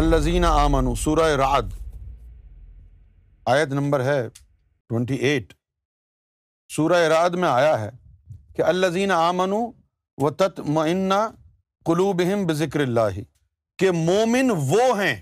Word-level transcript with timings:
الزین 0.00 0.44
آمن 0.44 0.86
سورہ 0.94 1.24
رعد، 1.36 1.72
آیت 3.46 3.68
نمبر 3.68 4.04
ہے 4.04 4.20
ٹوینٹی 4.90 5.14
ایٹ 5.14 5.52
سورہ 6.70 7.00
رعد 7.08 7.34
میں 7.40 7.48
آیا 7.48 7.74
ہے 7.80 7.90
کہ 8.56 8.62
الزین 8.62 9.10
آمن 9.12 9.52
و 10.18 10.30
تت 10.32 10.60
معینہ 10.66 11.20
قلوبہم 11.86 12.46
بذکر 12.46 12.80
اللہ، 12.80 13.18
کہ 13.78 13.90
مومن 13.90 14.50
وہ 14.68 14.86
ہیں 15.02 15.14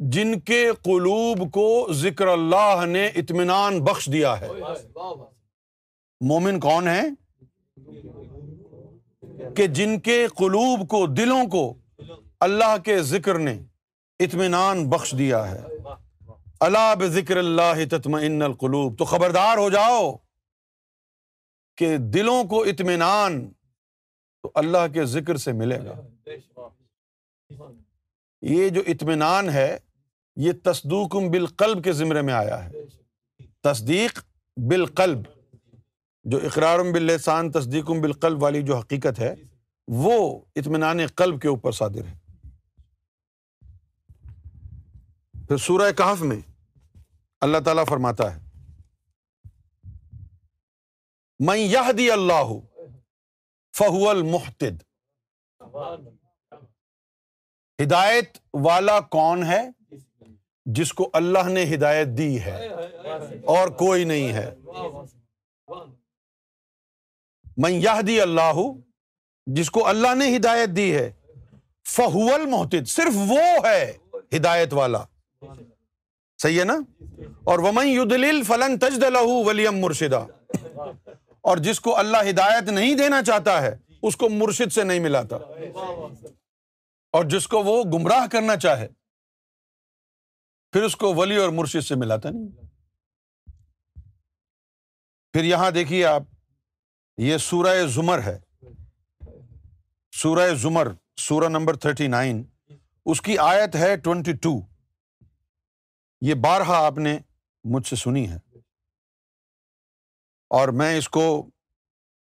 جن 0.00 0.38
کے 0.40 0.62
قلوب 0.82 1.50
کو 1.52 1.66
ذکر 1.94 2.26
اللہ 2.26 2.84
نے 2.86 3.06
اطمینان 3.22 3.80
بخش 3.84 4.08
دیا 4.12 4.38
ہے۔ 4.40 4.48
مومن 6.20 6.60
کون 6.60 6.88
ہے 6.88 7.02
کہ 9.56 9.66
جن 9.66 10.00
کے 10.00 10.26
قلوب 10.36 10.88
کو، 10.88 11.06
دلوں 11.16 11.44
کو 11.46 11.66
اللہ 12.40 12.76
کے 12.84 13.02
ذکر 13.02 13.38
نے 13.38 13.58
اطمینان 14.18 14.88
بخش 14.88 15.14
دیا 15.18 15.50
ہے۔ 15.50 15.62
اللہ 16.60 16.94
بذکر 16.98 17.36
اللہ 17.36 17.84
تطمئن 17.90 18.42
القلوب۔ 18.42 18.98
تو 18.98 19.04
خبردار 19.04 19.58
ہو 19.58 19.70
جاؤ 19.70 20.16
کہ 21.76 21.96
دلوں 21.96 22.44
کو 22.44 22.62
اطمینان 22.62 23.48
تو 24.42 24.50
اللہ 24.54 24.92
کے 24.94 25.04
ذکر 25.04 25.36
سے 25.36 25.52
ملے 25.52 25.78
گا۔ 25.78 26.00
یہ 28.42 28.68
جو 28.68 28.82
اطمینان 28.86 29.48
ہے، 29.48 29.78
یہ 30.36 30.52
تصدوق 30.64 31.16
بالقلب 31.16 31.84
کے 31.84 31.92
ذمرے 31.92 32.22
میں 32.22 32.34
آیا 32.34 32.64
ہے۔ 32.64 32.72
تصدیق 33.62 34.24
بالقلب، 34.56 35.18
جو 36.24 36.38
اقرار 36.38 36.78
باللسان 36.78 37.50
تصدیق 37.50 37.90
بالقلب 37.90 38.42
والی 38.42 38.62
جو 38.62 38.76
حقیقت 38.76 39.18
ہے، 39.18 39.34
وہ 39.88 40.40
اطمینان 40.56 41.06
قلب 41.06 41.40
کے 41.40 41.48
اوپر 41.48 41.72
صادر 41.72 42.04
ہے۔ 42.04 42.27
پھر 45.48 45.56
سورہ 45.56 45.92
کہف 45.92 46.22
میں 46.22 46.40
اللہ 47.40 47.58
تعالیٰ 47.58 47.84
فرماتا 47.88 48.36
ہے 48.36 48.40
میں 51.38 51.58
یہ 51.58 51.92
دی 51.92 52.10
اللہ 52.10 52.50
فہو 53.78 54.08
المحتد 54.08 54.82
ہدایت 57.82 58.38
والا 58.54 59.00
کون 59.00 59.44
ہے؟ 59.44 59.70
جس 60.64 60.92
کو 60.92 61.10
اللہ 61.12 61.48
نے 61.48 61.74
ہدایت 61.74 62.08
دی 62.18 62.40
ہے 62.40 62.66
اور 63.46 63.68
کوئی 63.68 64.04
نہیں 64.04 64.32
ہے۔ 64.32 64.54
میں 67.56 67.70
یہ 67.70 68.02
دی 68.06 68.20
اللہ، 68.20 68.60
جس 69.46 69.70
کو 69.70 69.86
اللہ 69.86 70.14
نے 70.14 70.36
ہدایت 70.36 70.68
دی 70.68 70.96
ہے 70.96 71.12
فہول 71.84 72.46
محتد 72.46 72.88
صرف 72.88 73.16
وہ 73.16 73.66
ہے 73.66 73.96
ہدایت 74.36 74.72
والا۔ 74.72 75.04
صحیح 76.42 76.60
ہے 76.60 76.64
نا؟ 76.64 76.78
اور 77.44 77.58
ومن 77.58 78.42
فلن 78.42 78.78
تجد 78.78 79.02
لہو 79.02 79.44
ولیم 79.44 79.78
مرشدہ 79.78 80.26
اور 81.40 81.56
جس 81.56 81.80
کو 81.80 81.96
اللہ 81.96 82.16
ہدایت 82.30 82.68
نہیں 82.68 82.94
دینا 82.94 83.22
چاہتا 83.22 83.62
ہے، 83.62 83.76
اس 84.02 84.16
کو 84.16 84.28
مرشد 84.28 84.72
سے 84.72 84.84
نہیں 84.84 85.00
ملاتا۔ 85.00 85.36
اور 87.12 87.24
جس 87.24 87.48
کو 87.48 87.62
وہ 87.64 87.84
گمراہ 87.84 88.26
کرنا 88.26 88.56
چاہے، 88.56 88.88
پھر 90.72 90.82
اس 90.82 90.96
کو 90.96 91.14
ولی 91.14 91.36
اور 91.36 91.48
مرشد 91.48 91.84
سے 91.84 91.94
ملاتا 91.94 92.30
نہیں۔ 92.30 92.48
پھر 95.32 95.44
یہاں 95.44 95.70
دیکھیے 95.70 96.06
آپ، 96.06 96.22
یہ 97.18 97.36
سورہ 97.36 97.86
زمر 97.86 98.22
ہے۔ 98.22 98.38
سورہ 100.12 100.54
زمر، 100.54 100.88
سورہ 101.16 101.48
نمبر 101.48 101.76
تھرٹی 101.76 102.06
نائن۔ 102.06 102.44
اس 103.06 103.20
کی 103.20 103.38
آیت 103.38 103.76
ہے 103.76 103.96
ٹوینٹی 103.96 104.32
ٹو۔ 104.32 104.77
یہ 106.20 106.34
بارہا 106.34 106.86
آپ 106.86 106.98
نے 106.98 107.18
مجھ 107.64 107.86
سے 107.86 107.96
سنی 107.96 108.30
ہے۔ 108.30 108.36
اور 110.50 110.68
میں 110.68 110.98
اس 110.98 111.08
کو 111.08 111.50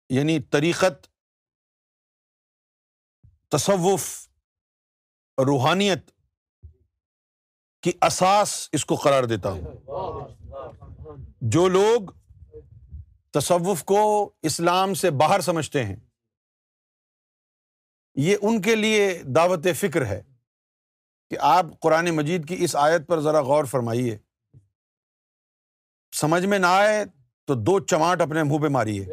یعنی 0.08 0.42
طریقت، 0.42 1.08
تصوف، 3.48 4.28
روحانیت 5.38 6.10
کی 7.82 7.92
اساس 8.00 8.68
اس 8.72 8.84
کو 8.84 8.94
قرار 8.94 9.24
دیتا 9.24 9.50
ہوں۔ 9.50 9.62
جو 11.40 11.68
لوگ 11.68 12.00
تصوف 13.30 13.84
کو 13.84 14.32
اسلام 14.42 14.94
سے 14.94 15.10
باہر 15.10 15.40
سمجھتے 15.40 15.84
ہیں، 15.84 15.96
یہ 18.14 18.36
ان 18.42 18.62
کے 18.62 18.74
لیے 18.74 19.22
دعوت 19.36 19.66
فکر 19.76 20.06
ہے۔ 20.06 20.22
کہ 21.32 21.36
آپ 21.40 21.66
قرآن 21.80 22.10
مجید 22.10 22.48
کی 22.48 22.56
اس 22.58 22.76
آیت 22.76 23.06
پر 23.06 23.20
ذرا 23.20 23.40
غور 23.40 23.64
فرمائیے۔ 23.64 24.18
سمجھ 26.12 26.46
میں 26.46 26.58
نہ 26.58 26.66
آئے 26.66 27.04
تو 27.46 27.54
دو 27.54 27.80
چماٹ 27.80 28.20
اپنے 28.20 28.42
منہ 28.42 28.58
پہ 28.62 28.68
ماریے۔ 28.68 29.04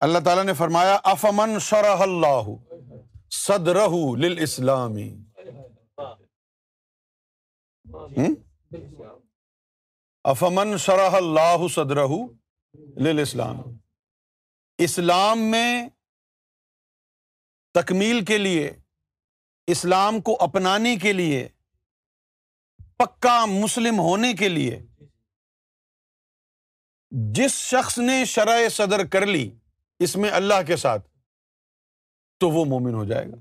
اللہ 0.00 0.18
تعالیٰ 0.24 0.44
نے 0.44 0.52
فرمایا، 0.52 0.98
افمن 1.04 1.58
شرح 1.58 1.96
اللہ 2.00 2.46
صدرہ 3.30 3.88
للاسلامی 4.18 5.16
افمن 10.24 10.76
شرح 10.78 11.10
اللہ 11.12 11.68
صدرہ 11.68 12.06
للاسلام۔ 12.98 13.56
اسلام 14.78 15.38
میں 15.50 15.88
تکمیل 17.80 18.24
کے 18.24 18.38
لیے، 18.38 18.72
اسلام 19.66 20.20
کو 20.20 20.36
اپنانے 20.40 20.96
کے 20.96 21.12
لیے، 21.12 21.48
پکا 22.96 23.44
مسلم 23.44 23.98
ہونے 23.98 24.32
کے 24.34 24.48
لیے۔ 24.48 24.86
جس 27.10 27.52
شخص 27.52 27.98
نے 27.98 28.24
شرح 28.24 28.68
صدر 28.68 29.06
کر 29.06 29.26
لی 29.26 29.50
اس 29.98 30.16
میں 30.16 30.30
اللہ 30.30 30.62
کے 30.66 30.76
ساتھ، 30.76 31.08
تو 32.40 32.50
وہ 32.50 32.64
مومن 32.64 32.94
ہو 32.94 33.04
جائے 33.04 33.26
گا۔ 33.26 33.36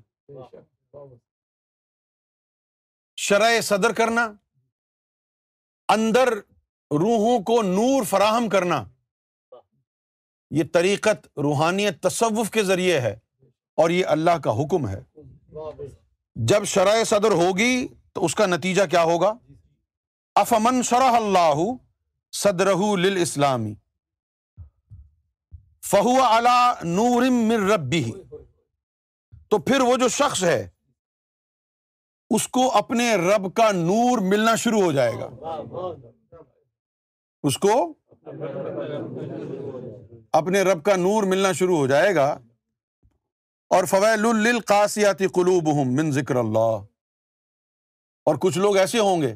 شرح 3.18 3.62
صدر 3.62 3.94
کرنا، 3.94 4.34
اندر 5.88 6.28
روحوں 6.92 7.44
کو 7.44 7.62
نور 7.62 8.04
فراہم 8.04 8.50
کرنا، 8.50 8.84
یہ 10.52 10.64
طریقت 10.74 11.28
روحانیت 11.38 12.02
تصوف 12.04 12.52
کے 12.52 12.64
ذریعے 12.64 13.00
ہے۔ 13.00 13.20
اور 13.78 13.90
یہ 13.90 14.06
اللہ 14.06 14.38
کا 14.38 14.52
حکم 14.52 14.88
ہے۔ 14.88 15.02
جب 16.36 16.64
شرح 16.64 17.04
صدر 17.04 17.32
ہوگی 17.32 17.88
تو 18.14 18.26
اس 18.26 18.36
کا 18.36 18.46
نتیجہ 18.46 18.84
کیا 18.92 19.04
ہوگا؟ 19.04 19.34
افمن 20.36 20.82
شرح 20.84 21.16
اللہ 21.16 21.60
صدر 22.34 22.68
اسلامی 23.18 23.74
فہو 25.84 26.22
اعلی 26.24 26.88
نور 26.88 27.22
من 27.32 27.70
ربی 27.72 28.04
تو 29.50 29.58
پھر 29.58 29.82
وہ 29.82 29.96
جو 29.98 30.08
شخص 30.08 30.44
ہے، 30.44 30.68
اس 32.30 32.48
کو 32.48 32.72
اپنے 32.72 33.16
رب 33.16 33.54
کا 33.54 33.72
نور 33.72 34.18
ملنا 34.22 34.56
شروع 34.56 34.82
ہو 34.82 34.92
جائے 34.92 35.14
گا۔ 35.14 35.28
اس 37.44 37.58
کو 37.58 37.94
اپنے 40.32 40.62
رب 40.62 40.84
کا 40.84 40.96
نور 40.96 41.24
ملنا 41.24 41.52
شروع 41.52 41.78
ہو 41.78 41.88
جائے 41.88 42.16
گا۔ 42.16 42.38
اور 43.72 43.84
فویل 43.84 44.26
القاسیاتی 44.48 45.28
قلوب 45.28 45.68
من 46.00 46.12
ذکر 46.12 46.36
اللہ 46.36 46.86
اور 48.28 48.36
کچھ 48.42 48.58
لوگ 48.58 48.78
ایسے 48.78 49.00
ہوں 49.00 49.22
گے 49.22 49.36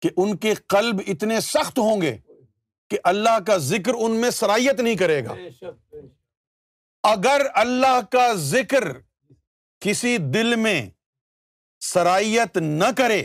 کہ 0.00 0.10
ان 0.16 0.36
کے 0.36 0.54
قلب 0.54 1.00
اتنے 1.06 1.40
سخت 1.40 1.78
ہوں 1.78 2.00
گے 2.02 2.16
کہ 2.90 2.98
اللہ 3.04 3.38
کا 3.46 3.56
ذکر 3.56 3.94
ان 3.98 4.20
میں 4.20 4.30
سرائیت 4.30 4.80
نہیں 4.80 4.96
کرے 4.96 5.24
گا۔ 5.24 5.34
اگر 7.02 7.46
اللہ 7.54 8.00
کا 8.12 8.32
ذکر 8.34 8.84
کسی 9.80 10.16
دل 10.18 10.54
میں 10.54 10.90
سرائیت 11.80 12.56
نہ 12.56 12.90
کرے 12.96 13.22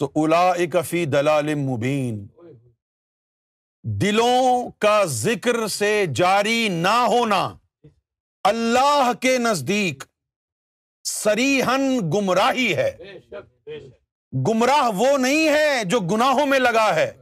تو 0.00 0.10
الا 0.14 0.82
فی 0.82 1.04
دلال 1.04 1.54
مبین۔ 1.54 2.26
دلوں 3.96 4.70
کا 4.78 5.04
ذکر 5.04 5.66
سے 5.66 6.04
جاری 6.14 6.68
نہ 6.68 7.04
ہونا، 7.06 7.56
اللہ 8.44 9.10
کے 9.20 9.38
نزدیک 9.38 10.04
سریحن 11.04 11.98
گمراہی 12.14 12.76
ہے۔ 12.76 12.96
گمراہ 14.48 14.90
وہ 14.94 15.18
نہیں 15.18 15.48
ہے 15.48 15.84
جو 15.84 16.00
گناہوں 16.00 16.46
میں 16.46 16.58
لگا 16.58 16.94
ہے۔ 16.94 17.12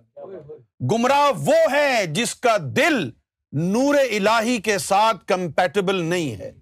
گمراہ 0.92 1.30
وہ 1.36 1.72
ہے 1.72 2.06
جس 2.06 2.34
کا 2.34 2.56
دل 2.60 3.10
نور 3.52 3.94
الہی 3.94 4.60
کے 4.60 4.78
ساتھ 4.78 5.24
کمپیٹیبل 5.26 5.94
نہیں 5.94 6.36
ہے۔ 6.36 6.52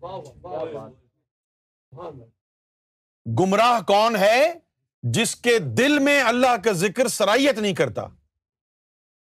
گمراہ 3.40 3.80
کون 3.80 4.16
ہے 4.16 4.52
جس 5.02 5.36
کے 5.36 5.58
دل 5.58 5.98
میں 5.98 6.22
اللہ 6.22 6.56
کا 6.64 6.72
ذکر 6.72 7.08
سرائیت 7.08 7.58
نہیں 7.58 7.74
کرتا؟ 7.74 8.02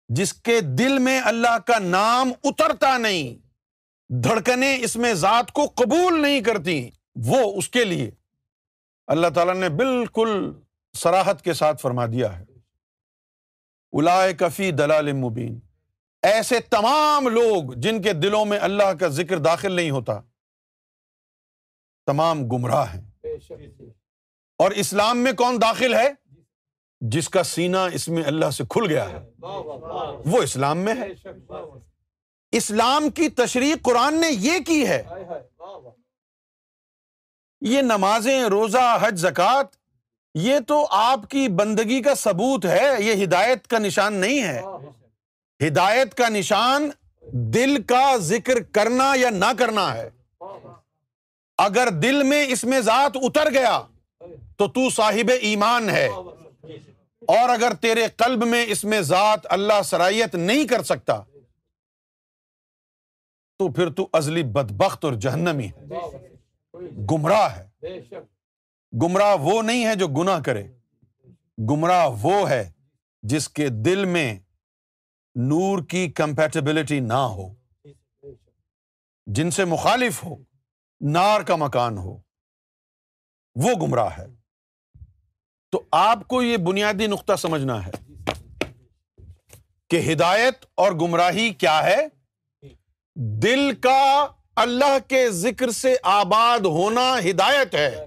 جس 0.10 0.34
کے 0.34 0.62
دل 0.62 1.00
میں 1.00 1.22
اللہ 1.22 1.60
کا 1.68 1.80
نام 1.80 2.32
اترتا 2.44 2.98
نہیں، 2.98 3.48
دھڑکنیں 4.14 4.78
اس 4.78 4.96
میں 4.96 5.14
ذات 5.14 5.52
کو 5.52 5.66
قبول 5.76 6.22
نہیں 6.22 6.42
کرتی، 6.42 6.90
وہ 7.16 7.58
اس 7.58 7.70
کے 7.70 7.84
لیے۔ 7.84 8.12
اللہ 9.08 9.28
تعالیٰ 9.36 9.56
نے 9.56 9.70
بالکل 9.70 10.54
سراہد 10.94 11.42
کے 11.42 11.54
ساتھ 11.54 11.82
فرما 11.82 12.06
دیا 12.06 12.40
ہے۔ 12.40 12.46
الائے 13.92 14.34
کفی 14.34 14.72
دلال 14.72 15.12
مبین۔ 15.12 15.60
ایسے 16.22 16.60
تمام 16.60 17.28
لوگ 17.28 17.74
جن 17.76 18.02
کے 18.02 18.14
دلوں 18.14 18.46
میں 18.46 18.60
اللہ 18.60 18.94
کا 19.00 19.08
ذکر 19.08 19.38
داخل 19.38 19.72
نہیں 19.72 19.90
ہوتا، 19.90 20.22
تمام 22.06 22.48
گمراہ 22.48 22.94
ہیں۔ 22.94 23.12
اور 24.58 24.72
اسلام 24.72 25.18
میں 25.18 25.34
کون 25.34 25.62
داخل 25.62 25.94
ہے؟ 25.94 26.23
جس 27.08 27.30
کا 27.30 27.44
سینہ 27.44 27.78
اس 27.94 28.08
میں 28.08 28.24
اللہ 28.24 28.50
سے 28.50 28.64
کھل 28.70 28.86
گیا 28.90 29.10
ہے۔ 29.10 29.30
وہ 30.26 30.42
اسلام 30.44 30.78
میں 30.78 30.94
ہے۔ 30.96 31.30
اسلام 32.52 33.10
کی 33.10 33.30
تشریح 33.30 33.76
قرآن 33.82 34.14
نے 34.14 34.28
یہ 34.32 34.60
کی 34.68 34.88
ہے۔ 34.88 35.04
یہ 37.62 37.82
نمازیں، 37.82 38.42
روزہ، 38.42 38.98
حج 39.02 39.20
زکات 39.20 39.66
یہ 40.36 40.60
تو 40.68 40.88
آپ 40.90 41.30
کی 41.30 41.48
بندگی 41.48 42.02
کا 42.02 42.16
ثبوت 42.16 42.66
ہے۔ 42.66 42.90
یہ 43.00 43.24
ہدایت 43.24 43.68
کا 43.68 43.80
نشان 43.80 44.14
نہیں 44.14 44.44
ہے۔ 44.44 44.62
ہدایت 45.68 46.16
کا 46.16 46.30
نشان 46.30 46.90
دل 47.32 47.84
کا 47.84 48.18
ذکر 48.18 48.64
کرنا 48.64 49.14
یا 49.16 49.30
نہ 49.30 49.52
کرنا 49.60 49.98
ہے۔ 49.98 50.10
اگر 51.58 51.90
دل 51.90 52.24
میں 52.24 52.46
اس 52.50 52.64
میں 52.64 52.80
ذات 52.80 53.12
اتر 53.16 53.54
گیا 53.54 53.82
تو 54.58 54.68
تو 54.68 54.90
صاحب 54.90 55.32
ایمان 55.42 55.90
ہے۔ 55.90 56.10
اور 57.28 57.50
اگر 57.50 57.74
تیرے 57.74 58.08
قلب 58.18 58.46
میں 58.46 58.66
اس 58.70 58.84
میں 58.84 59.02
ذات 59.02 59.40
اللہ 59.44 59.82
سرائیت 59.86 60.36
نہیں 60.36 60.68
کر 60.68 60.84
سکتا، 60.84 61.22
تو 63.58 63.72
پھر 63.72 63.92
تو 63.92 64.10
ازلی 64.14 64.44
بدبخت 64.44 65.06
اور 65.06 65.14
جہنمی 65.14 65.68
ہے۔ 65.68 65.86
گمراہ 67.12 67.58
ہے۔ 67.58 67.70
گمراہ 69.04 69.36
وہ 69.40 69.62
نہیں 69.62 69.86
ہے 69.86 69.96
جو 69.96 70.08
گناہ 70.08 70.40
کرے۔ 70.42 70.68
گمراہ 71.70 72.10
وہ 72.22 72.50
ہے 72.50 72.72
جس 73.24 73.50
کے 73.50 73.70
دل 73.70 74.06
میں 74.06 74.40
نور 75.36 75.84
کی 75.90 76.12
کمپیٹیبلٹی 76.12 77.00
نہ 77.00 77.14
ہو۔ 77.14 77.54
جن 79.26 79.52
سے 79.52 79.66
مخالف 79.66 80.24
ہو، 80.24 80.36
نار 81.02 81.42
کا 81.42 81.56
مکان 81.56 81.98
ہو۔ 81.98 82.18
وہ 83.56 83.70
گمراہ 83.82 84.18
ہے۔ 84.18 84.26
تو 85.74 85.84
آپ 85.92 86.28
کو 86.28 86.42
یہ 86.42 86.58
بنیادی 86.58 87.08
نقطہ 87.08 87.36
سمجھنا 87.36 87.88
ہے 87.88 87.92
کہ 89.90 90.12
ہدایت 90.12 90.66
اور 90.76 90.92
گمراہی 90.92 91.54
کیا 91.54 91.84
ہے؟ 91.84 92.08
دل 93.16 93.76
کا 93.76 94.28
اللہ 94.56 94.98
کے 95.08 95.30
ذکر 95.30 95.72
سے 95.72 95.96
آباد 96.04 96.60
ہونا 96.60 97.16
ہدایت 97.30 97.76
ہے۔ 97.76 98.06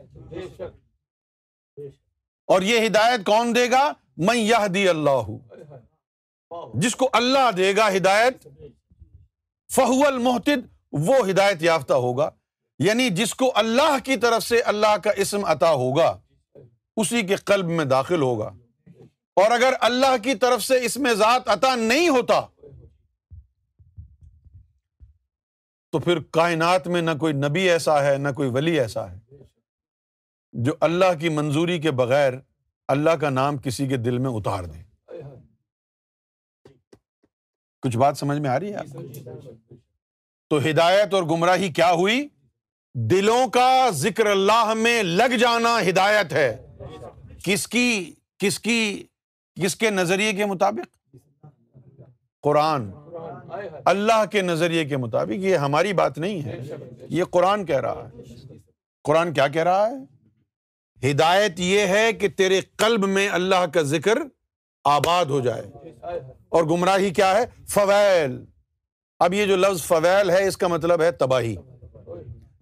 اور 2.46 2.62
یہ 2.62 2.86
ہدایت 2.86 3.26
کون 3.26 3.54
دے 3.54 3.70
گا؟ 3.70 3.92
میں 4.16 4.36
یہ 4.36 4.66
دی 4.74 4.88
اللہ۔ 4.88 5.30
جس 6.74 6.96
کو 6.96 7.08
اللہ 7.12 7.50
دے 7.56 7.76
گا 7.76 7.88
ہدایت، 7.96 8.48
فہو 9.72 10.06
المحتد 10.06 10.76
وہ 10.92 11.28
ہدایت 11.30 11.62
یافتہ 11.62 11.94
ہوگا۔ 11.94 12.30
یعنی 12.78 13.10
جس 13.10 13.34
کو 13.34 13.52
اللہ 13.54 13.98
کی 14.04 14.16
طرف 14.16 14.42
سے 14.42 14.60
اللہ 14.60 14.96
کا 14.96 15.10
اسم 15.10 15.44
عطا 15.44 15.72
ہوگا۔ 15.72 16.18
اسی 16.96 17.22
کے 17.22 17.36
قلب 17.36 17.66
میں 17.66 17.84
داخل 17.84 18.22
ہوگا۔ 18.22 18.52
اور 19.36 19.50
اگر 19.50 19.74
اللہ 19.80 20.16
کی 20.22 20.34
طرف 20.34 20.62
سے 20.62 20.84
اس 20.84 20.96
میں 20.96 21.14
ذات 21.14 21.48
عطا 21.48 21.74
نہیں 21.74 22.08
ہوتا، 22.08 22.40
تو 25.92 25.98
پھر 25.98 26.18
کائنات 26.30 26.86
میں 26.86 27.02
نہ 27.02 27.10
کوئی 27.20 27.32
نبی 27.32 27.70
ایسا 27.70 28.04
ہے، 28.04 28.16
نہ 28.16 28.28
کوئی 28.28 28.50
ولی 28.50 28.80
ایسا 28.80 29.12
ہے۔ 29.12 29.18
جو 30.52 30.72
اللہ 30.80 31.18
کی 31.20 31.28
منظوری 31.28 31.78
کے 31.78 31.90
بغیر 31.90 32.32
اللہ 32.88 33.10
کا 33.10 33.30
نام 33.30 33.58
کسی 33.58 33.88
کے 33.88 33.96
دل 33.96 34.18
میں 34.18 34.30
اتار 34.30 34.64
دے۔ 34.64 34.82
کچھ 37.82 37.96
بات 37.96 38.18
سمجھ 38.18 38.38
میں 38.38 38.50
آ 38.50 38.60
رہی 38.60 38.74
ہے؟ 38.74 38.78
تو 40.48 40.58
ہدایت 40.58 41.14
اور 41.14 41.22
گمراہی 41.22 41.72
کیا 41.72 41.92
ہوئی؟ 41.92 42.28
دلوں 42.94 43.48
کا 43.48 43.90
ذکر 43.90 44.26
اللہ 44.26 44.74
میں 44.76 45.02
لگ 45.02 45.36
جانا 45.40 45.78
ہدایت 45.88 46.32
ہے۔ 46.32 46.65
کس 47.46 47.68
کی 47.68 48.14
کس 48.38 48.58
کی، 48.58 49.06
کس 49.62 49.76
کے 49.76 49.90
نظریے 49.90 50.32
کے 50.32 50.44
مطابق؟ 50.44 51.16
قرآن۔ 52.42 52.90
اللہ 53.84 54.24
کے 54.24 54.42
نظریے 54.42 54.84
کے 54.84 54.96
مطابق 54.96 55.32
یہ 55.32 55.56
ہماری 55.56 55.92
بات 55.92 56.18
نہیں 56.18 56.42
ہے، 56.42 56.60
یہ 57.08 57.24
قرآن 57.24 57.66
کہہ 57.66 57.80
رہا 57.80 58.08
ہے۔ 58.08 58.22
قرآن 59.04 59.32
کیا 59.32 59.48
کہہ 59.48 59.62
رہا 59.62 59.88
ہے؟ 59.90 60.16
ہدایت 61.10 61.60
یہ 61.60 61.80
ہے 61.80 62.12
کہ 62.12 62.28
تیرے 62.28 62.60
قلب 62.76 63.06
میں 63.06 63.28
اللہ 63.28 63.66
کا 63.66 63.82
ذکر 63.82 64.18
آباد 64.84 65.24
ہو 65.24 65.40
جائے۔ 65.40 65.62
اور 66.48 66.64
گمراہی 66.64 67.10
کیا 67.10 67.36
ہے؟ 67.36 67.64
فویل۔ 67.68 68.44
اب 69.18 69.34
یہ 69.34 69.46
جو 69.46 69.56
لفظ 69.56 69.82
فویل 69.82 70.30
ہے، 70.30 70.48
اس 70.48 70.56
کا 70.56 70.68
مطلب 70.68 71.02
ہے 71.02 71.12
تباہی۔ 71.12 71.56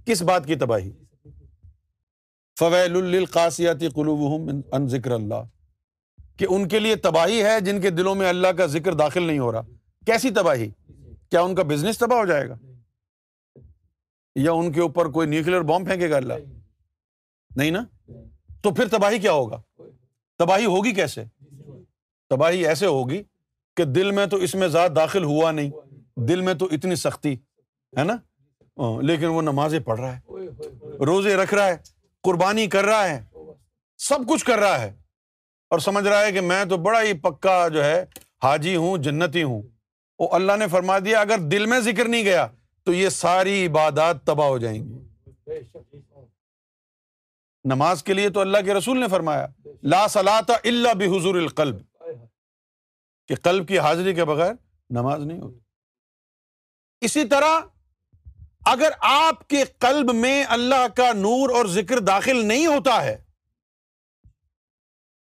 کس 0.07 0.23
بات 0.23 0.47
کی 0.47 0.55
تباہی؟ 0.55 0.93
فویل 2.59 2.97
القاسیاتی 2.97 3.89
قلوب 3.89 4.51
ان 4.73 4.89
ذکر 4.89 5.11
اللہ 5.11 5.43
کہ 6.37 6.47
ان 6.49 6.69
کے 6.69 6.79
لیے 6.79 6.97
تباہی 6.97 7.43
ہے 7.43 7.61
جن 7.61 7.81
کے 7.81 7.91
دلوں 7.91 8.15
میں 8.15 8.29
اللہ 8.29 8.49
کا 8.49 8.67
ذکر 8.67 8.95
داخل 8.95 9.23
نہیں 9.23 9.39
ہو 9.39 9.53
رہا۔ 9.53 9.61
کیسی 10.06 10.31
تباہی؟ 10.31 10.69
کیا 11.31 11.41
ان 11.41 11.55
کا 11.55 11.62
بزنس 11.62 11.99
تباہ 11.99 12.19
ہو 12.19 12.27
جائے 12.27 12.49
گا؟ 12.49 12.55
یا 14.35 14.53
ان 14.53 14.73
کے 14.73 14.81
اوپر 14.81 15.06
کوئی 15.06 15.29
نیوکلر 15.29 15.61
بام 15.61 15.85
پھینکے 15.85 16.11
گا 16.11 16.17
اللہ؟ 16.17 16.33
نہیں 17.56 17.71
نا؟ 17.71 17.85
تو 18.62 18.75
پھر 18.75 18.89
تباہی 18.89 19.19
کیا 19.19 19.33
ہوگا؟ 19.33 19.61
تباہی 20.39 20.65
ہوگی 20.65 20.93
کیسے؟ 20.93 21.25
تباہی 22.31 22.67
ایسے 22.67 22.87
ہوگی 22.87 23.23
کہ 23.77 23.85
دل 23.85 24.11
میں 24.11 24.27
تو 24.27 24.37
اس 24.37 24.55
میں 24.55 24.69
ذات 24.69 24.97
داخل 24.97 25.25
ہوا 25.25 25.51
نہیں، 25.51 25.71
دل 26.17 26.41
میں 26.41 26.55
تو 26.55 26.69
اتنی 26.71 26.97
سختی، 26.97 27.35
ہے 27.99 28.05
نا؟ 28.05 28.15
ہاں، 28.79 29.03
لیکن 29.03 29.27
وہ 29.27 29.43
نمازیں 29.43 29.81
پڑھ 29.81 30.01
رہا 30.01 30.17
ہے، 30.17 30.21
روزے 31.05 31.37
رکھ 31.37 31.55
رہا 31.55 31.67
ہے 31.67 31.77
قربانی 32.25 32.67
کر 32.67 32.85
رہا 32.85 33.09
ہے، 33.09 33.25
سب 33.99 34.19
کچھ 34.29 34.44
کر 34.44 34.59
رہا 34.59 34.81
ہے۔ 34.81 34.94
اور 35.70 35.79
سمجھ 35.79 36.05
رہا 36.05 36.20
ہے 36.20 36.32
کہ 36.32 36.41
میں 36.41 36.65
تو 36.65 36.77
بڑا 36.77 37.03
ہی 37.03 37.13
پکا 37.13 37.69
جو 37.69 37.84
ہے، 37.84 38.05
حاجی 38.43 38.77
ہوں، 38.77 38.99
جنتی 38.99 39.43
ہوں۔ 39.43 39.63
وہ 40.19 40.29
اللہ 40.32 40.53
نے 40.58 40.69
فرما 40.69 40.99
دیا، 40.99 41.20
اگر 41.20 41.39
دل 41.39 41.67
میں 41.67 41.81
ذکر 41.81 42.08
نہیں 42.08 42.25
گیا 42.25 42.46
تو 42.84 42.93
یہ 42.93 43.08
ساری 43.08 43.67
عبادات 43.67 44.25
تباہ 44.25 44.46
ہو 44.46 44.58
جائیں 44.58 44.84
گی۔ 44.84 44.99
نماز 47.65 48.03
کے 48.03 48.15
لیے 48.15 48.31
تو 48.31 48.41
اللہ 48.41 48.58
کے 48.65 48.75
رسول 48.75 49.01
نے 49.01 49.08
فرمایا، 49.08 49.46
لا 49.82 50.06
صلاح 50.06 50.41
اللہ 50.65 50.94
بحضور 50.94 51.34
القلب۔ 51.34 51.77
کہ 53.29 53.34
قلب 53.34 53.69
کی 53.69 53.79
حاضری 53.79 54.15
کے 54.15 54.25
بغیر 54.25 54.53
نماز 54.91 55.25
نہیں 55.25 55.41
ہوتی۔ 55.41 55.58
اسی 57.01 57.25
طرح 57.25 57.60
اگر 58.65 58.89
آپ 59.01 59.49
کے 59.49 59.65
قلب 59.79 60.15
میں 60.15 60.44
اللہ 60.49 60.87
کا 60.97 61.13
نور 61.13 61.51
اور 61.51 61.67
ذکر 61.67 61.99
داخل 61.99 62.47
نہیں 62.47 62.67
ہوتا 62.67 63.05
ہے، 63.05 63.17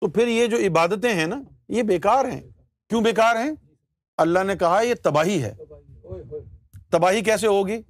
تو 0.00 0.08
پھر 0.08 0.28
یہ 0.28 0.46
جو 0.46 0.56
عبادتیں 0.56 1.14
ہیں 1.14 1.26
نا، 1.26 1.42
یہ 1.68 1.82
بیکار 1.82 2.24
ہیں۔ 2.24 2.40
کیوں 2.88 3.00
بیکار 3.00 3.36
ہیں؟ 3.36 3.50
اللہ 4.16 4.38
نے 4.44 4.56
کہا 4.56 4.80
یہ 4.80 4.94
تباہی 5.02 5.42
ہے۔ 5.42 5.54
تباہی 6.90 7.20
کیسے 7.20 7.46
ہوگی؟ 7.46 7.82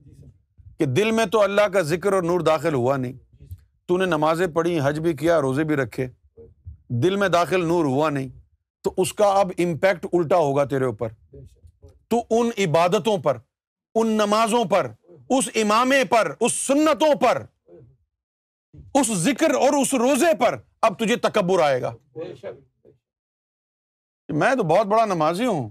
کہ 0.79 0.85
دل 0.85 1.11
میں 1.11 1.26
تو 1.26 1.43
اللہ 1.43 1.62
کا 1.62 1.81
ذکر 1.81 2.12
اور 2.12 2.23
نور 2.23 2.41
داخل 2.41 2.75
ہوا 2.75 2.97
نہیں۔ 2.97 3.12
تو 3.87 3.97
نے 3.97 4.05
نمازیں 4.05 4.47
پڑھی، 4.47 4.79
حج 4.85 4.99
بھی 4.99 5.12
کیا، 5.12 5.41
روزے 5.41 5.65
بھی 5.65 5.76
رکھے۔ 5.76 6.09
دل 6.88 7.17
میں 7.17 7.29
داخل 7.29 7.65
نور 7.65 7.85
ہوا 7.85 8.11
نہیں۔ 8.11 8.29
تو 8.83 8.95
اس 8.97 9.12
کا 9.12 9.26
اب 9.26 9.50
امپیکٹ 9.59 10.07
الٹا 10.12 10.37
ہوگا 10.37 10.65
تیرے 10.65 10.85
اوپر۔ 10.85 11.09
تو 12.09 12.17
ان 12.31 12.50
عبادتوں 12.59 13.19
پر، 13.19 13.38
ان 13.95 14.09
نمازوں 14.09 14.65
پر 14.65 14.87
اس 15.30 15.49
امامے 15.54 16.04
پر، 16.04 16.35
اس 16.40 16.52
سنتوں 16.52 17.14
پر، 17.14 17.47
اس 18.95 19.06
ذکر 19.06 19.50
اور 19.50 19.83
اس 19.83 19.95
روزے 19.95 20.37
پر 20.40 20.61
اب 20.83 20.99
تجھے 20.99 21.16
تکبر 21.16 21.62
آئے 21.62 21.83
گا۔ 21.83 21.97
میں 24.28 24.54
تو 24.54 24.62
بہت 24.62 24.87
بڑا 24.87 25.04
نمازی 25.04 25.47
ہوں۔ 25.47 25.71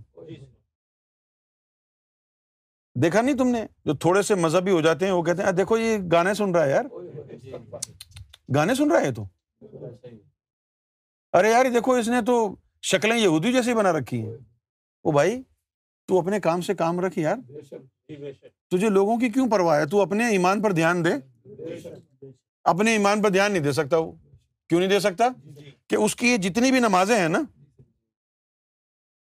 دیکھا 2.96 3.22
نہیں 3.22 3.38
تم 3.38 3.48
نے؟ 3.48 3.66
جو 3.86 3.96
تھوڑے 3.96 4.22
سے 4.22 4.36
مذہبی 4.36 4.72
ہو 4.72 4.82
جاتے 4.82 5.06
ہیں، 5.06 5.12
وہ 5.12 5.24
کہتے 5.24 5.44
ہیں 5.44 5.52
دیکھو، 5.52 5.78
یہ 5.78 5.98
گانے 6.12 6.34
سن 6.34 6.56
رہا 6.56 6.66
ہے 6.66 6.72
یار۔ 6.72 6.86
گانے 8.56 8.76
سن 8.76 8.92
رہا 8.92 9.02
ہے 9.02 9.14
تو؟ 9.14 9.26
ارے 11.34 11.52
یار 11.52 11.66
دیکھو، 11.74 11.94
اس 11.94 12.08
نے 12.08 12.22
تو 12.22 12.56
شکلیں 12.82 13.18
یہودی 13.18 13.52
جیسی 13.52 13.74
بنا 13.74 13.92
رکھی 13.92 14.22
ہیں۔ 14.22 14.38
وہ 15.04 15.12
بھائی 15.12 15.44
تو 16.06 16.20
اپنے 16.20 16.40
کام 16.40 16.62
سے 16.62 16.74
کام 16.74 17.00
رکھ 17.00 17.20
یار۔ 17.20 17.36
تجھے 18.70 18.90
لوگوں 18.90 19.18
کی 19.18 19.30
کیوں 19.30 19.50
پرواہ 19.50 19.80
ہے؟ 19.80 19.86
تو 19.86 20.02
اپنے 20.02 20.30
ایمان 20.30 20.62
پر 20.62 20.72
دھیان 20.72 21.06
دے۔ 21.06 21.10
اپنے 22.64 22.92
ایمان 22.92 23.22
پر 23.22 23.30
دھیان 23.30 23.52
نہیں 23.52 23.64
دے 23.64 23.72
سکتا 23.72 23.98
وہ۔ 23.98 24.12
کیوں 24.70 24.80
نہیں 24.80 24.90
دے 24.90 25.00
سکتا؟ 25.00 25.28
کہ 25.88 25.96
اس 25.96 26.16
کی 26.16 26.38
جتنی 26.38 26.72
بھی 26.72 26.80
نمازیں 26.80 27.20
ہیں 27.20 27.28
نا 27.28 27.42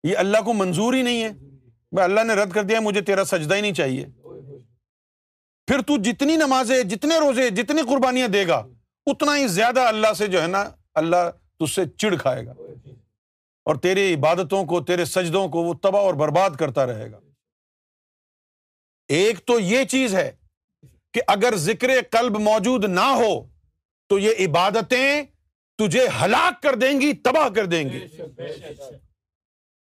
یہ 0.04 0.16
اللہ 0.16 0.38
کو 0.44 0.52
منظور 0.52 0.94
ہی 0.94 1.02
نہیں 1.02 1.25
ہے۔ 1.25 1.32
اللہ 2.02 2.20
نے 2.25 2.35
رد 2.35 2.52
کر 2.52 2.62
دیا 2.62 2.80
مجھے 2.80 3.00
تیرا 3.00 3.25
سجدہ 3.25 3.54
ہی 3.54 3.61
نہیں 3.61 3.73
چاہیے۔ 3.73 4.06
پھر 5.66 5.80
تو 5.80 5.97
جتنی 5.97 6.37
نمازیں 6.37 6.82
جتنے 6.82 7.18
روزے 7.18 7.50
جتنی 7.50 7.82
قربانیاں 7.82 8.28
دے 8.28 8.47
گا 8.47 8.66
اتنا 9.06 9.37
ہی 9.37 9.47
زیادہ 9.47 9.80
اللہ 9.80 10.12
سے 10.12 10.26
جو 10.26 10.42
ہے 10.42 10.47
نا 10.47 10.70
اللہ 10.94 11.16
تج 11.58 11.75
سے 11.75 11.82
چڑ 11.97 12.16
کھائے 12.16 12.47
گا۔ 12.47 12.52
اور 13.68 13.76
تیری 13.76 14.14
عبادتوں 14.14 14.64
کو، 14.64 14.80
تیرے 14.80 15.04
سجدوں 15.04 15.48
کو 15.48 15.62
وہ 15.62 15.75
تباہ 15.75 16.02
اور 16.02 16.14
برباد 16.14 16.50
کرتا 16.50 16.87
رہے 16.87 17.12
گا۔ 17.12 17.18
ایک 19.08 19.46
تو 19.46 19.60
یہ 19.60 19.84
چیز 19.84 20.14
ہے 20.14 20.32
کہ 21.12 21.20
اگر 21.26 21.56
ذکر 21.56 21.90
قلب 22.10 22.38
موجود 22.38 22.84
نہ 22.84 23.00
ہو، 23.00 23.48
تو 24.06 24.18
یہ 24.18 24.30
عبادتیں 24.40 25.22
تجھے 25.78 26.08
ہلاک 26.25 26.62
کر 26.62 26.75
دیں 26.75 27.00
گی، 27.00 27.12
تباہ 27.12 27.48
کر 27.48 27.64
دیں 27.64 27.88
گی۔ 27.88 28.06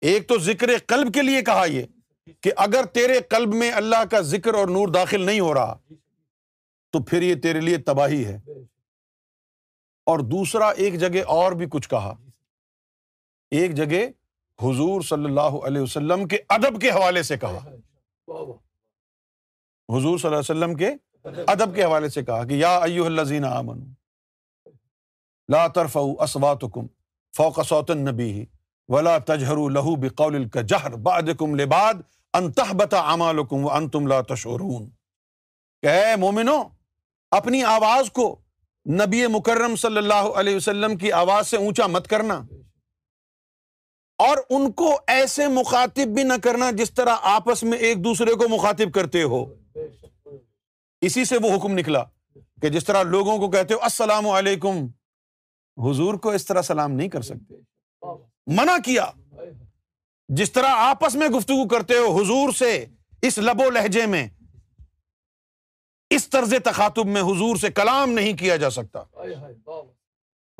ایک 0.01 0.29
تو 0.29 0.39
ذکر 0.39 0.71
قلب 0.87 1.15
کے 1.15 1.23
لیے 1.23 1.43
کہا 1.43 1.65
یہ 1.65 1.83
کہ 2.41 2.53
اگر 2.57 2.85
تیرے 2.85 3.21
قلب 3.21 3.55
میں 3.55 3.73
اللہ 3.73 4.05
کا 4.11 4.21
ذکر 4.21 4.55
اور 4.55 4.69
نور 4.69 4.89
داخل 4.89 5.21
نہیں 5.21 5.41
ہو 5.41 5.55
رہا، 5.55 5.77
تو 6.93 7.03
پھر 7.03 7.23
یہ 7.23 7.35
تیرے 7.35 7.61
لیے 7.61 7.77
تباہی 7.77 8.25
ہے۔ 8.25 8.39
اور 10.07 10.19
دوسرا، 10.19 10.69
ایک 10.69 11.01
جگہ 11.01 11.25
اور 11.27 11.53
بھی 11.53 11.67
کچھ 11.71 11.89
کہا۔ 11.89 12.30
ایک 13.51 13.75
جگہ 13.75 14.07
حضور 14.63 15.01
صلی 15.01 15.25
اللہ 15.25 15.41
علیہ 15.41 15.81
وسلم 15.81 16.29
کے 16.29 16.39
ادب 16.49 16.81
کے 16.81 16.91
حوالے 16.91 17.23
سے 17.23 17.39
کہا۔ 17.39 17.59
حضور 19.89 20.19
صلی 20.19 20.29
اللہ 20.29 20.29
علیہ 20.29 20.39
وسلم 20.39 20.75
کے 20.75 20.91
ادب 21.47 21.75
کے 21.75 21.85
حوالے 21.85 22.09
سے 22.09 22.25
کہا 22.25 22.45
کہ 22.45 22.55
یا 22.55 22.79
ایو 22.79 23.07
الذین 23.07 23.45
آمنوا، 23.45 23.95
لا 25.49 25.67
ترفعوا 25.67 26.15
اصواتکم 26.19 26.87
فوق 27.37 27.67
صوت 27.67 27.91
النبی 27.91 28.45
ولا 28.89 29.19
تجهروا 29.19 29.71
له 29.71 29.97
بقول 29.97 30.35
الكجهر 30.37 30.97
بعضكم 30.97 31.55
لبعض 31.55 31.97
ان 32.35 32.53
تحبط 32.53 32.95
اعمالکم 32.95 33.65
وانتم 33.65 34.07
لا 34.07 34.21
تشعرون۔ 34.21 34.89
کہ 35.83 35.87
اے 35.87 36.17
مومنو، 36.17 36.63
اپنی 37.31 37.63
آواز 37.63 38.11
کو 38.13 38.41
نبی 38.87 39.27
مکرم 39.27 39.77
صلی 39.77 39.99
اللہ 39.99 40.31
علیہ 40.37 40.57
وسلم 40.57 40.97
کی 40.97 41.13
آواز 41.13 41.49
سے 41.49 41.57
اونچا 41.57 41.87
مت 41.87 42.09
کرنا۔ 42.09 42.43
اور 44.21 44.37
ان 44.51 44.73
کو 44.73 45.01
ایسے 45.07 45.49
مخاطب 45.49 46.07
بھی 46.07 46.23
نہ 46.23 46.33
کرنا 46.43 46.71
جس 46.71 46.91
طرح 46.91 47.17
آپس 47.23 47.63
میں 47.63 47.79
ایک 47.79 48.05
دوسرے 48.05 48.35
کو 48.35 48.49
مخاطب 48.49 48.93
کرتے 48.93 49.23
ہو۔ 49.23 49.55
اسی 51.01 51.25
سے 51.25 51.37
وہ 51.43 51.57
حکم 51.57 51.79
نکلا 51.79 52.05
کہ 52.63 52.69
جس 52.69 52.85
طرح 52.85 53.03
لوگوں 53.03 53.39
کو 53.39 53.51
کہتے 53.51 53.75
ہو، 53.75 53.79
السلام 53.83 54.29
علیکم، 54.29 54.87
حضور 55.91 56.15
کو 56.15 56.31
اس 56.31 56.45
طرح 56.45 56.63
سلام 56.63 56.93
نہیں 56.93 57.09
کر 57.09 57.23
سکتے۔ 57.23 57.55
منع 58.47 58.77
کیا۔ 58.85 59.11
جس 60.29 60.53
طرح 60.53 60.69
آپس 60.69 61.15
میں 61.15 61.29
گفتگو 61.29 61.69
کرتے 61.69 61.95
ہو 61.97 62.23
حضور 62.23 62.53
سے 62.53 62.87
اس 63.23 63.39
لب 63.39 63.61
و 63.67 63.71
لہجے 63.71 64.07
میں، 64.07 64.29
اس 66.11 66.29
طرز 66.29 66.55
تخاتب 66.65 67.07
میں 67.07 67.23
حضور 67.23 67.57
سے 67.57 67.71
کلام 67.71 68.11
نہیں 68.11 68.37
کیا 68.37 68.57
جا 68.57 68.71
سکتا۔ 68.71 68.99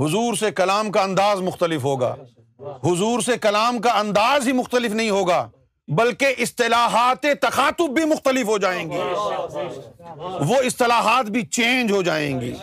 حضور 0.05 0.35
سے 0.35 0.51
کلام 0.51 0.93
کا 0.93 1.03
انداز 1.03 1.41
مختلف 1.41 1.85
ہوگا۔ 1.85 2.17
حضور 2.63 3.21
سے 3.21 3.39
کلام 3.39 3.79
کا 3.79 3.99
انداز 3.99 4.49
ہی 4.49 4.53
مختلف 4.53 4.93
نہیں 4.93 5.11
ہوگا، 5.11 5.51
بلکہ 5.89 6.35
اصطلاحات 6.39 7.27
تخاتب 7.43 7.91
بھی 7.91 8.05
مختلف 8.05 8.47
ہو 8.47 8.59
جائیں 8.59 8.91
گی۔ 8.91 8.99
وہ 10.41 10.57
اصطلاحات 10.65 11.25
بھی 11.25 11.47
چینج 11.47 11.93
ہو 11.93 12.03
جائیں 12.03 12.41
گی۔ 12.41 12.55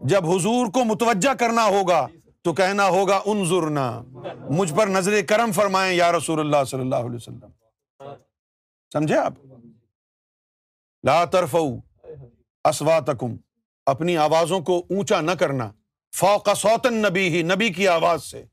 جب 0.00 0.30
حضور 0.30 0.66
کو 0.66 0.84
متوجہ 0.84 1.34
کرنا 1.34 1.64
ہوگا، 1.64 2.06
تو 2.42 2.52
کہنا 2.52 2.88
ہوگا، 2.88 3.20
انظرنا، 3.26 4.02
مجھ 4.50 4.74
پر 4.74 4.86
نظر 4.86 5.22
کرم 5.28 5.52
فرمائیں 5.52 5.94
یا 5.94 6.12
رسول 6.12 6.40
اللہ 6.40 6.64
صلی 6.64 6.80
اللہ 6.80 6.96
علیہ 6.96 7.16
وسلم۔ 7.16 7.46
سمجھے 8.92 9.18
آپ؟ 9.18 9.32
لا 11.04 11.24
ترفو 11.24 11.76
اسواتکم 12.64 13.36
اپنی 13.86 14.16
آوازوں 14.16 14.60
کو 14.60 14.78
اونچا 14.90 15.20
نہ 15.20 15.30
کرنا۔ 15.30 15.70
فوق 16.16 16.48
سوتن 16.56 16.94
نبی 16.94 17.28
ہی، 17.28 17.42
نبی 17.42 17.68
کی 17.68 17.88
آواز 17.88 18.24
سے۔ 18.24 18.44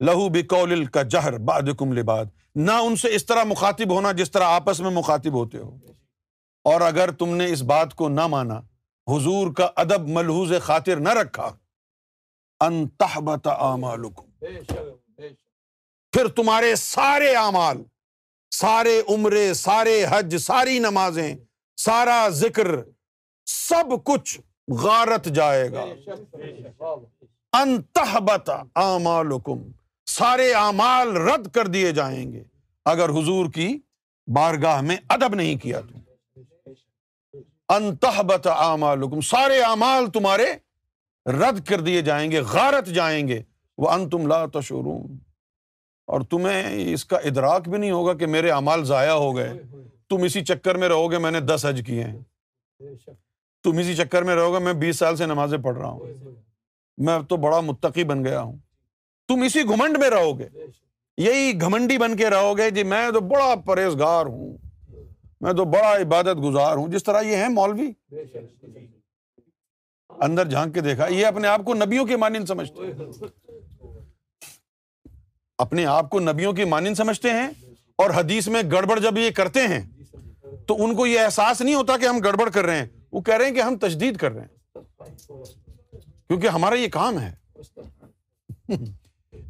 لہو 0.00 0.28
بکول 0.28 0.86
کا 0.86 1.02
جہر 1.02 1.38
باد 1.38 1.62
کم 1.78 1.92
لباد۔ 1.92 2.24
نہ 2.54 2.72
ان 2.72 2.96
سے 2.96 3.14
اس 3.14 3.26
طرح 3.26 3.44
مخاطب 3.44 3.90
ہونا 3.90 4.12
جس 4.12 4.30
طرح 4.30 4.44
آپس 4.44 4.80
میں 4.80 4.90
مخاطب 4.90 5.32
ہوتے 5.32 5.58
ہو۔ 5.58 5.76
اور 6.64 6.80
اگر 6.80 7.10
تم 7.10 7.36
نے 7.36 7.46
اس 7.46 7.62
بات 7.62 7.94
کو 7.94 8.08
نہ 8.08 8.26
مانا، 8.26 8.60
حضور 9.06 9.52
کا 9.52 9.68
ادب 9.76 10.08
ملحوظ 10.08 10.52
خاطر 10.62 10.96
نہ 10.96 11.08
رکھا 11.08 11.56
انتہبت 12.60 13.46
اعمالکم 13.46 14.46
پھر 16.12 16.28
تمہارے 16.28 16.74
سارے 16.74 17.34
اعمال، 17.34 17.82
سارے 18.50 19.02
عمرے، 19.08 19.54
سارے 19.54 20.04
حج، 20.10 20.36
ساری 20.36 20.78
نمازیں، 20.78 21.34
سارا 21.76 22.28
ذکر، 22.28 22.68
سب 23.46 24.04
کچھ 24.04 24.40
غارت 24.82 25.24
جائے 25.24 25.72
گا۔ 25.72 25.84
انتہبت 27.52 28.50
اعمالکم 28.74 29.58
سارے 30.16 30.52
اعمال 30.52 31.16
رد 31.16 31.48
کر 31.48 31.66
دیے 31.66 31.92
جائیں 31.92 32.32
گے۔ 32.32 32.42
اگر 32.84 33.08
حضور 33.08 33.50
کی 33.50 33.78
بارگاہ 34.26 34.80
میں 34.80 34.96
ادب 35.08 35.34
نہیں 35.34 35.56
کیا 35.56 35.80
تو۔ 35.80 35.98
انتہبت 37.68 38.46
اعمالکم، 38.46 39.20
سارے 39.20 39.60
اعمال 39.60 40.10
تمہارے 40.10 40.46
رد 41.26 41.64
کر 41.64 41.80
دیے 41.80 42.02
جائیں 42.02 42.30
گے، 42.30 42.40
غارت 42.40 42.86
جائیں 42.86 43.28
گے۔ 43.28 43.42
وہ 43.78 43.90
ان 43.90 44.08
تم 44.08 44.26
لا 44.26 44.46
تشورون 44.46 45.18
اور 46.06 46.20
تمہیں 46.20 46.92
اس 46.92 47.04
کا 47.04 47.16
ادراک 47.16 47.68
بھی 47.68 47.78
نہیں 47.78 47.90
ہوگا 47.90 48.14
کہ 48.14 48.26
میرے 48.26 48.50
اعمال 48.50 48.84
ضائع 48.84 49.12
ہو 49.12 49.36
گئے۔ 49.36 49.52
تم 50.08 50.22
اسی 50.22 50.44
چکر 50.44 50.74
میں 50.74 50.88
رہو 50.88 51.10
گے، 51.10 51.18
میں 51.18 51.30
نے 51.30 51.40
دس 51.40 51.66
حج 51.68 51.82
کیے 51.86 52.04
ہیں۔ 52.04 52.20
تم 53.62 53.78
اسی 53.78 53.96
چکر 53.96 54.22
میں 54.22 54.34
رہو 54.34 54.54
گے، 54.54 54.58
میں 54.58 54.72
بیس 54.72 54.96
سال 54.96 55.16
سے 55.16 55.26
نمازیں 55.26 55.58
پڑھ 55.58 55.78
رہا 55.78 55.88
ہوں۔ 55.88 56.06
میں 56.98 57.14
اب 57.14 57.28
تو 57.28 57.36
بڑا 57.36 57.60
متقی 57.60 58.04
بن 58.04 58.24
گیا 58.24 58.40
ہوں۔ 58.40 58.56
تم 59.30 59.42
اسی 59.42 59.62
گھمنڈ 59.62 59.98
میں 59.98 60.10
رہو 60.10 60.38
گے۔ 60.38 60.48
یہی 61.16 61.60
گھمنڈی 61.60 61.98
بن 61.98 62.16
کے 62.16 62.30
رہو 62.30 62.58
گے۔ 62.58 62.70
جی 62.70 62.82
میں 62.82 63.10
تو 63.10 63.20
بڑا 63.20 63.54
پرہیزگار 63.66 64.26
ہوں۔ 64.26 64.56
میں 65.40 65.52
تو 65.52 65.64
بڑا 65.64 65.96
عبادت 65.96 66.42
گزار 66.44 66.76
ہوں۔ 66.76 66.88
جس 66.88 67.04
طرح 67.04 67.22
یہ 67.22 67.36
ہے 67.36 67.48
مولوی۔ 67.48 68.16
اندر 70.08 70.48
جھانک 70.48 70.74
کے 70.74 70.80
دیکھا۔ 70.80 71.06
یہ 71.06 71.26
اپنے 71.26 71.48
آپ 71.48 71.64
کو 71.64 71.74
نبیوں 71.74 72.06
کے 72.06 72.16
مانند 72.16 72.44
سمجھتے 72.44 72.82
اپنے 75.58 75.86
آپ 75.86 76.10
کو 76.10 76.20
نبیوں 76.20 76.52
کی 76.52 76.64
مانند 76.64 76.94
سمجھتے 76.94 77.30
ہیں 77.30 77.48
اور 77.96 78.10
حدیث 78.10 78.48
میں 78.48 78.62
گڑبڑ 78.72 78.98
جب 78.98 79.18
یہ 79.18 79.30
کرتے 79.30 79.60
ہیں، 79.60 79.86
تو 80.66 80.84
ان 80.84 80.94
کو 80.94 81.06
یہ 81.06 81.20
احساس 81.20 81.60
نہیں 81.60 81.74
ہوتا 81.74 81.96
کہ 81.96 82.06
ہم 82.06 82.18
گڑبڑ 82.18 82.50
کر 82.50 82.64
رہے 82.64 82.76
ہیں۔ 82.76 82.86
وہ 83.12 83.20
کہہ 83.20 83.34
رہے 83.34 83.46
ہیں 83.46 83.54
کہ 83.54 83.60
ہم 83.60 83.76
تجدید 83.76 84.16
کر 84.16 84.32
رہے 84.32 84.40
ہیں۔ 84.40 84.78
کیونکہ 86.26 86.46
ہمارا 86.46 86.74
یہ 86.74 86.88
کام 86.88 87.18
ہے۔ 87.18 87.34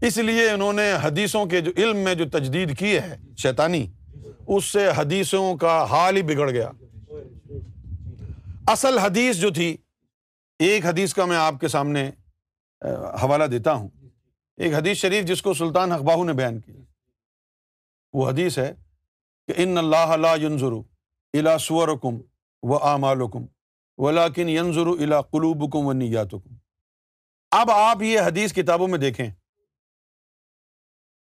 اس 0.01 0.17
لیے 0.19 0.51
انہوں 0.51 0.73
نے 0.73 0.93
حدیثوں 1.03 1.47
کے 1.47 1.61
جو 1.61 1.73
علم 1.77 1.97
میں 1.97 2.15
جو 2.15 2.29
تجدید 2.29 2.79
کی 2.79 2.99
ہے 2.99 3.17
شیطانی، 3.37 3.87
اس 4.47 4.65
سے 4.65 4.89
حدیثوں 4.97 5.57
کا 5.57 5.85
حال 5.85 6.17
ہی 6.17 6.23
بگڑ 6.23 6.51
گیا۔ 6.51 6.71
اصل 8.67 8.99
حدیث 8.99 9.37
جو 9.37 9.51
تھی، 9.51 9.77
ایک 10.59 10.87
حدیث 10.87 11.15
کا 11.15 11.25
میں 11.25 11.37
آپ 11.37 11.55
کے 11.61 11.69
سامنے 11.69 12.11
حوالہ 13.23 13.45
دیتا 13.45 13.73
ہوں۔ 13.73 13.89
ایک 14.57 14.75
حدیث 14.75 14.97
شریف 14.97 15.25
جس 15.25 15.43
کو 15.43 15.55
سلطان 15.55 15.93
اخباہ 15.93 16.25
نے 16.25 16.33
بیان 16.33 16.61
کی۔ 16.61 16.73
وہ 18.13 18.29
حدیث 18.29 18.59
ہے 18.59 18.75
کہ 19.47 19.55
ان 19.57 19.79
اللہ 19.79 20.17
لا 20.17 20.35
ينظر 20.35 20.73
الا 21.35 21.59
سورکم 21.59 22.17
و 22.63 22.85
اعمالکم 22.85 23.45
ولاکن 23.99 24.49
ینظر 24.49 24.87
الا 24.87 25.21
قلوبکم 25.21 25.87
و 25.87 25.93
نیاتکم۔ 25.93 26.55
اب 27.51 27.71
آپ 27.71 28.03
یہ 28.03 28.21
حدیث 28.21 28.53
کتابوں 28.53 28.89
میں 28.89 28.99
دیکھیں۔ 28.99 29.31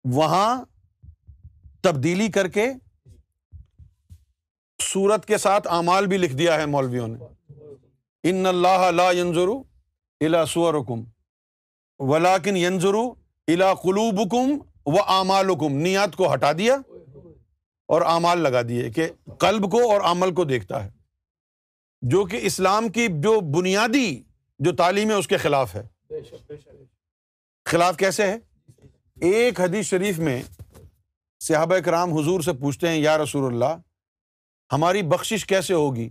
وہاں 0.04 0.64
تبدیلی 1.82 2.28
کر 2.28 2.48
کے 2.48 2.66
سورت 4.78 5.26
کے 5.26 5.38
ساتھ 5.38 5.68
اعمال 5.68 6.06
بھی 6.06 6.16
لکھ 6.16 6.34
دیا 6.34 6.54
ہے 6.60 6.66
مولویوں 6.66 7.08
نے۔ 7.08 7.18
ان 8.22 8.46
اللہ 8.46 8.90
لا 8.90 9.10
ينظر 9.10 9.48
الا 10.20 10.46
سورکم 10.46 11.04
ولاکن 11.98 12.56
ینظر 12.56 12.94
الا 13.48 13.74
قلوبکم 13.74 14.58
وہ 14.86 14.98
اعمال 15.06 15.50
حکم 15.50 15.72
نیت 15.72 16.16
کو 16.16 16.34
ہٹا 16.34 16.52
دیا 16.52 16.74
اور 17.86 18.02
اعمال 18.02 18.38
لگا 18.38 18.62
دیے 18.62 18.90
کہ 18.90 19.08
قلب 19.38 19.70
کو 19.70 19.92
اور 19.92 20.00
عمل 20.00 20.34
کو 20.34 20.44
دیکھتا 20.44 20.84
ہے۔ 20.84 20.90
جو 22.02 22.24
کہ 22.24 22.38
اسلام 22.42 22.88
کی 22.88 23.08
جو 23.10 23.40
بنیادی 23.40 24.22
جو 24.58 24.72
تعلیم 24.72 25.10
ہے 25.10 25.14
اس 25.14 25.28
کے 25.28 25.36
خلاف 25.36 25.76
ہے۔ 25.76 26.10
خلاف 27.64 27.96
کیسے 27.96 28.26
ہے؟ 28.26 28.38
ایک 29.22 29.60
حدیث 29.60 29.86
شریف 29.86 30.18
میں 30.18 30.42
صحابہ 31.40 31.78
کرام 31.78 32.12
حضور 32.12 32.40
سے 32.40 32.52
پوچھتے 32.52 32.88
ہیں، 32.88 32.96
یا 32.96 33.18
رسول 33.18 33.44
اللہ، 33.44 33.74
ہماری 34.72 35.02
بخشش 35.02 35.46
کیسے 35.46 35.74
ہوگی؟ 35.74 36.08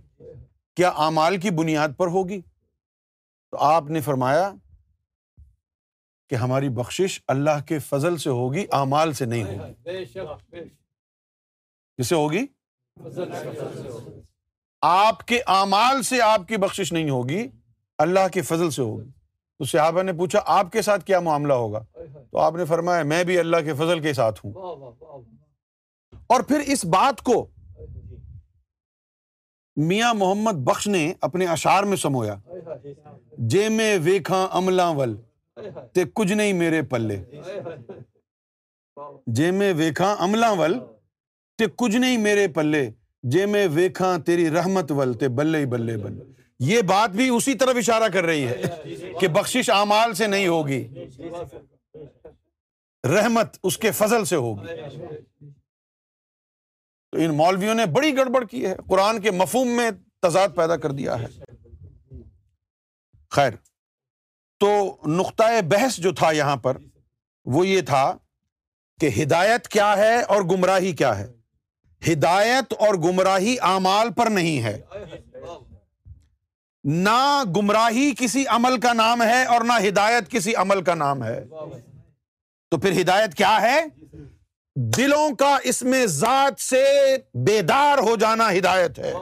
کیا 0.76 0.88
اعمال 0.88 1.40
کی 1.40 1.50
بنیاد 1.50 1.88
پر 1.96 2.06
ہوگی؟ 2.06 2.40
تو 3.50 3.56
آپ 3.58 3.90
نے 3.90 4.00
فرمایا 4.00 4.52
کہ 6.28 6.34
ہماری 6.34 6.68
بخشش 6.68 7.20
اللہ 7.28 7.64
کے 7.68 7.78
فضل 7.78 8.16
سے 8.16 8.30
ہوگی، 8.30 8.66
اعمال 8.72 9.12
سے 9.12 9.24
نہیں 9.24 9.44
ہوگی۔ 9.44 9.94
کس 11.98 12.06
سے 12.06 12.14
ہوگی؟ 12.14 12.46
آپ 14.80 15.26
کے 15.26 15.40
اعمال 15.46 16.02
سے 16.02 16.20
آپ 16.20 16.48
کی 16.48 16.56
بخشش 16.56 16.92
نہیں 16.92 17.10
ہوگی، 17.10 17.48
اللہ 17.98 18.28
کے 18.32 18.42
فضل 18.42 18.70
سے 18.70 18.82
ہوگی۔ 18.82 19.21
تو 19.62 19.66
صحابہ 19.66 20.02
نے 20.02 20.12
پوچھا 20.12 20.40
آپ 20.46 20.72
کے 20.72 20.82
ساتھ 20.82 21.04
کیا 21.04 21.20
معاملہ 21.20 21.52
ہوگا؟ 21.52 21.84
تو 22.30 22.38
آپ 22.38 22.54
نے 22.54 22.64
فرمایا 22.64 23.02
میں 23.02 23.24
بھی 23.24 23.38
اللہ 23.38 23.56
کے 23.64 23.74
فضل 23.74 24.00
کے 24.00 24.12
ساتھ 24.12 24.46
ہوں۔ 24.46 24.52
اور 26.26 26.40
پھر 26.40 26.60
اس 26.66 26.84
بات 26.84 27.22
کو 27.22 27.46
میاں 29.76 30.14
محمد 30.14 30.52
بخش 30.52 30.88
نے 30.88 31.12
اپنے 31.20 31.46
اشار 31.46 31.82
میں 31.82 31.96
سمویا۔ 31.96 32.36
جے 33.38 33.68
میں 33.68 33.98
ویکھاں 34.02 34.48
عملہ 34.50 34.82
ول 34.82 35.16
تے 35.92 36.04
کچھ 36.14 36.32
نہیں 36.32 36.52
میرے 36.52 36.82
پلے۔ 36.82 37.24
جے 39.26 39.50
میں 39.50 39.74
ویکھاں 39.74 40.16
عملہ 40.18 40.46
ول 40.58 40.78
تے 41.58 41.64
کچھ 41.76 41.96
نہیں 41.96 42.16
میرے 42.16 42.48
پلے۔ 42.48 42.90
جے 43.22 43.46
میں 43.46 43.68
ویکھاں 43.72 44.18
تیری 44.18 44.50
رحمت 44.50 44.92
ول 44.92 45.14
تے 45.14 45.28
بلے 45.28 45.58
ہی 45.58 45.66
بلے 45.66 45.96
بلے 45.96 46.41
یہ 46.64 46.82
بات 46.82 47.10
بھی 47.10 47.28
اسی 47.28 47.54
طرف 47.54 47.76
اشارہ 47.76 48.08
کر 48.08 48.24
رہی 48.24 48.46
ہے 48.46 48.62
کہ 49.20 49.28
بخشش 49.28 49.70
اعمال 49.70 50.14
سے 50.14 50.26
نہیں 50.26 50.48
ہوگی۔ 50.48 50.94
رحمت 53.04 53.58
اس 53.62 53.78
کے 53.78 53.90
فضل 53.90 54.24
سے 54.24 54.36
ہوگی۔ 54.36 54.66
تو 57.12 57.18
ان 57.18 57.30
مولویوں 57.36 57.74
نے 57.74 57.86
بڑی 57.86 58.16
گڑبڑ 58.16 58.44
کی 58.44 58.66
ہے۔ 58.66 58.74
قرآن 58.88 59.20
کے 59.20 59.30
مفہوم 59.30 59.68
میں 59.68 59.90
تضاد 60.22 60.48
پیدا 60.56 60.76
کر 60.76 60.90
دیا 60.90 61.20
ہے۔ 61.20 61.26
خیر، 63.30 63.50
تو 64.60 64.96
نقطۂ 65.06 65.60
بحث 65.62 65.96
جو 65.96 66.12
تھا 66.12 66.32
یہاں 66.32 66.56
پر، 66.56 66.76
وہ 67.44 67.66
یہ 67.66 67.80
تھا 67.80 68.16
کہ 69.00 69.22
ہدایت 69.22 69.68
کیا 69.68 69.96
ہے 69.96 70.22
اور 70.22 70.42
گمراہی 70.42 70.92
کیا 70.92 71.18
ہے۔ 71.18 71.32
ہدایت 72.12 72.72
اور 72.72 72.94
گمراہی 72.94 73.56
اعمال 73.60 74.12
پر 74.12 74.26
نہیں 74.26 74.62
ہے۔ 74.62 74.82
نہ 76.84 77.42
گمراہی 77.56 78.12
کسی 78.18 78.46
عمل 78.46 78.80
کا 78.80 78.92
نام 78.92 79.22
ہے 79.22 79.44
اور 79.44 79.60
نہ 79.60 79.72
ہدایت 79.88 80.30
کسی 80.30 80.54
عمل 80.54 80.82
کا 80.82 80.94
نام 80.94 81.24
ہے۔ 81.24 81.44
تو 82.70 82.78
پھر 82.78 83.00
ہدایت 83.00 83.34
کیا 83.34 83.60
ہے؟ 83.62 83.84
دلوں 84.76 85.36
کا 85.36 85.58
اس 85.64 85.82
میں 85.82 86.06
ذات 86.06 86.60
سے 86.60 87.16
بیدار 87.34 87.98
ہو 87.98 88.16
جانا 88.16 88.52
ہدایت 88.52 88.98
ہے۔ 88.98 89.12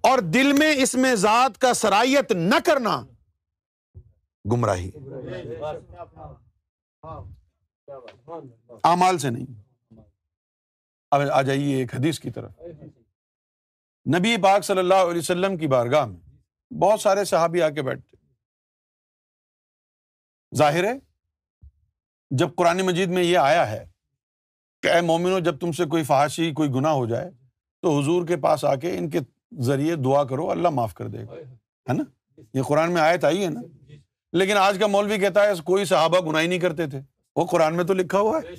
اور 0.00 0.18
دل 0.18 0.52
میں 0.52 0.74
اس 0.76 0.94
میں 0.94 1.14
ذات 1.14 1.58
کا 1.58 1.74
سرائیت 1.74 2.32
نہ 2.32 2.54
کرنا 2.64 3.04
گمراہی۔ 4.52 4.90
امال 8.82 9.18
سے 9.18 9.30
نہیں۔ 9.30 9.46
اب 11.10 11.20
آ 11.32 11.42
جائیے 11.42 11.76
ایک 11.76 11.94
حدیث 11.94 12.20
کی 12.20 12.30
طرف۔ 12.30 12.50
نبی 14.16 14.36
پاک 14.36 14.64
صلی 14.64 14.78
اللہ 14.78 14.94
علیہ 14.94 15.18
وسلم 15.18 15.56
کی 15.56 15.66
بارگاہ 15.66 16.04
میں 16.04 16.20
بہت 16.74 17.00
سارے 17.00 17.24
صحابی 17.24 17.62
آ 17.62 17.68
کے 17.68 17.82
بیٹھتے 17.82 18.16
ظاہر 20.56 20.84
ہے، 20.84 20.92
جب 22.30 22.48
قرآن 22.56 22.80
مجید 22.80 23.08
میں 23.08 23.22
یہ 23.22 23.38
آیا 23.38 23.70
ہے 23.70 23.88
کہ 24.82 24.88
اے 24.88 25.00
مومنو 25.00 25.38
جب 25.38 25.58
تم 25.58 25.72
سے 25.72 25.84
کوئی 25.84 26.04
فحاشی، 26.04 26.52
کوئی 26.52 26.70
گناہ 26.70 26.92
ہو 26.92 27.06
جائے، 27.06 27.30
تو 27.82 28.00
حضور 28.00 28.26
کے 28.26 28.36
پاس 28.36 28.64
آ 28.64 28.74
کے 28.74 28.98
ان 28.98 29.10
کے 29.10 29.18
ذریعے 29.60 29.96
دعا 29.96 30.24
کرو، 30.24 30.50
اللہ 30.50 30.68
معاف 30.68 30.94
کر 30.94 31.08
دے 31.08 31.18
گا۔ 31.18 31.32
ہے 31.88 31.92
نا؟ 31.92 32.02
یہ 32.54 32.62
قرآن 32.62 32.92
میں 32.92 33.02
آیت 33.02 33.24
آئی 33.24 33.44
ہے 33.44 33.50
نا؟ 33.50 33.60
لیکن 34.32 34.56
آج 34.56 34.78
کا 34.78 34.86
مولوی 34.86 35.18
کہتا 35.18 35.42
ہے، 35.42 35.52
کوئی 35.64 35.84
صحابہ 35.84 36.20
گناہ 36.20 36.42
نہیں 36.42 36.58
کرتے 36.58 36.86
تھے۔ 36.86 37.00
وہ 37.36 37.46
قرآن 37.46 37.76
میں 37.76 37.84
تو 37.84 37.94
لکھا 37.94 38.18
ہوا 38.18 38.38
ہے۔ 38.38 38.56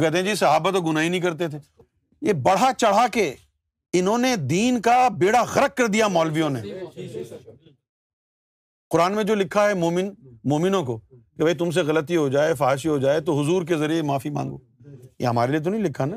کہتے 0.00 0.18
ہیں 0.18 0.24
جی 0.24 0.34
صحابہ 0.34 0.70
تو 0.70 0.80
گناہ 0.80 1.08
نہیں 1.08 1.20
کرتے 1.20 1.48
تھے۔ 1.48 1.58
یہ 2.22 2.32
بڑھا 2.32 2.72
چڑھا 2.72 3.06
کے 3.08 3.34
انہوں 3.92 4.18
نے 4.18 4.36
دین 4.36 4.80
کا 4.80 5.08
بیڑا 5.08 5.42
غرق 5.42 5.76
کر 5.76 5.86
دیا 5.86 6.08
مولویوں 6.08 6.50
نے۔ 6.50 6.60
قرآن 8.90 9.14
میں 9.14 9.24
جو 9.24 9.34
لکھا 9.34 9.68
ہے 9.68 9.74
مومن، 9.74 10.10
مومنوں 10.44 10.84
کو 10.84 10.98
کہ 10.98 11.42
بھائی 11.42 11.54
تم 11.54 11.70
سے 11.70 11.80
غلطی 11.80 12.16
ہو 12.16 12.28
جائے، 12.28 12.54
فحاشی 12.54 12.88
ہو 12.88 12.98
جائے 12.98 13.20
تو 13.20 13.42
حضور 13.42 13.62
کے 13.62 13.76
ذریعے 13.76 14.02
معافی 14.02 14.30
مانگو۔ 14.30 14.58
یہ 15.18 15.26
ہمارے 15.26 15.50
لیے 15.50 15.60
تو 15.60 15.70
نہیں 15.70 15.82
لکھا 15.82 16.04
نا۔ 16.04 16.16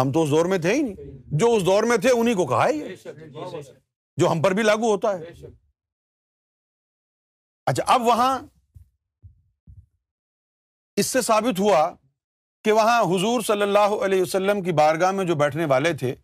ہم 0.00 0.12
تو 0.12 0.22
اس 0.22 0.30
دور 0.30 0.46
میں 0.46 0.58
تھے 0.58 0.74
ہی 0.74 0.82
نہیں۔ 0.82 0.94
جو 1.26 1.54
اس 1.54 1.66
دور 1.66 1.82
میں 1.82 1.96
تھے 1.96 2.10
انہیں 2.10 2.34
کو 2.34 2.46
کہا 2.46 2.68
ہے 2.68 2.94
جو 4.16 4.32
ہم 4.32 4.42
پر 4.42 4.50
بھی 4.50 4.62
لاگو 4.62 4.90
ہوتا 4.90 5.18
ہے۔ 5.18 5.24
اچھا 7.66 7.84
اب 7.86 8.02
وہاں 8.02 8.38
اس 10.96 11.06
سے 11.06 11.20
ثابت 11.20 11.60
ہوا 11.60 11.94
کہ 12.64 12.72
وہاں 12.72 13.02
حضور 13.02 13.40
صلی 13.40 13.62
اللہ 13.62 13.78
علیہ 13.78 14.22
وسلم 14.22 14.62
کی 14.62 14.72
بارگاہ 14.72 15.10
میں 15.10 15.24
جو 15.24 15.34
بیٹھنے 15.34 15.64
والے 15.64 15.92
تھے 15.92 16.14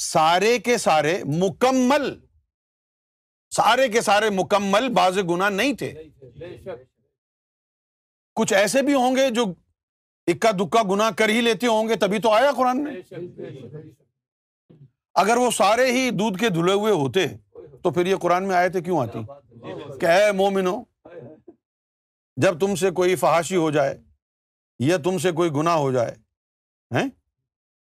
سارے 0.00 0.58
کے 0.58 0.78
سارے 0.78 1.24
مکمل 1.24 2.20
سارے 3.50 3.88
کے 3.88 4.00
سارے 4.00 4.30
مکمل 4.30 4.88
باز 4.88 5.18
گنا 5.18 5.48
نہیں 5.48 5.72
تھے۔ 5.72 5.92
کچھ 8.34 8.52
ایسے 8.52 8.82
بھی 8.82 8.94
ہوں 8.94 9.16
گے 9.16 9.30
جو 9.30 9.44
اکا 10.26 10.50
دکا 10.50 10.82
گنا 10.90 11.10
کر 11.10 11.28
ہی 11.28 11.40
لیتے 11.40 11.66
ہوں 11.66 11.88
گے 11.88 11.96
تبھی 11.96 12.18
تو 12.18 12.30
آیا 12.30 12.52
قرآن 12.52 12.84
میں۔ 12.84 12.92
اگر 15.14 15.36
وہ 15.36 15.50
سارے 15.50 15.92
ہی 15.92 16.10
دودھ 16.10 16.38
کے 16.38 16.48
دھلے 16.48 16.72
ہوئے 16.72 16.92
ہوتے 16.92 17.26
تو 17.82 17.90
پھر 17.90 18.06
یہ 18.06 18.16
قرآن 18.16 18.48
میں 18.48 18.56
آئے 18.56 18.68
تھے 18.68 18.80
کیوں 18.82 19.00
آتی؟ 19.00 19.18
کہ 20.00 20.06
اے 20.06 20.32
مومنو 20.32 20.84
جب 22.36 22.60
تم 22.60 22.74
سے 22.74 22.90
کوئی 22.90 23.16
فحاشی 23.16 23.56
ہو 23.56 23.70
جائے 23.70 23.98
یا 24.78 24.96
تم 24.96 25.18
سے 25.18 25.32
کوئی 25.32 25.50
گنا 25.50 25.74
ہو 25.74 25.92
جائے 25.92 26.14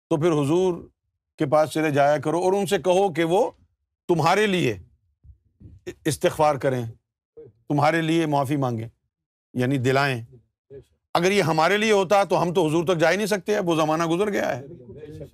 تو 0.10 0.18
پھر 0.22 0.32
حضور 0.32 0.93
کے 1.38 1.46
پاس 1.46 1.70
چلے 1.70 1.92
جایا 1.92 2.18
کرو 2.18 2.40
اور 2.40 2.54
ان 2.54 2.66
سے 2.66 2.78
کہو 2.78 3.14
کہ 3.14 3.24
وہ 3.24 3.52
تمہارے 4.08 4.48
لیے 4.48 4.78
استغفار 6.06 6.56
کریں، 6.56 6.86
تمہارے 7.68 8.02
لیے 8.02 8.26
معافی 8.26 8.56
مانگیں 8.56 8.90
یعنی 9.54 9.78
دلائیں۔ 9.78 10.24
اگر 11.14 11.32
یہ 11.32 11.42
ہمارے 11.42 11.78
لیے 11.78 11.92
ہوتا 11.92 12.24
تو 12.24 12.42
ہم 12.42 12.54
تو 12.54 12.68
حضور 12.68 12.86
تک 12.86 12.98
جا 12.98 13.12
ہی 13.12 13.16
نہیں 13.16 13.28
سکتے 13.28 13.60
وہ 13.60 13.76
زمانہ 13.76 14.06
گزر 14.06 14.32
گیا 14.32 14.58
ہے۔ 14.58 14.66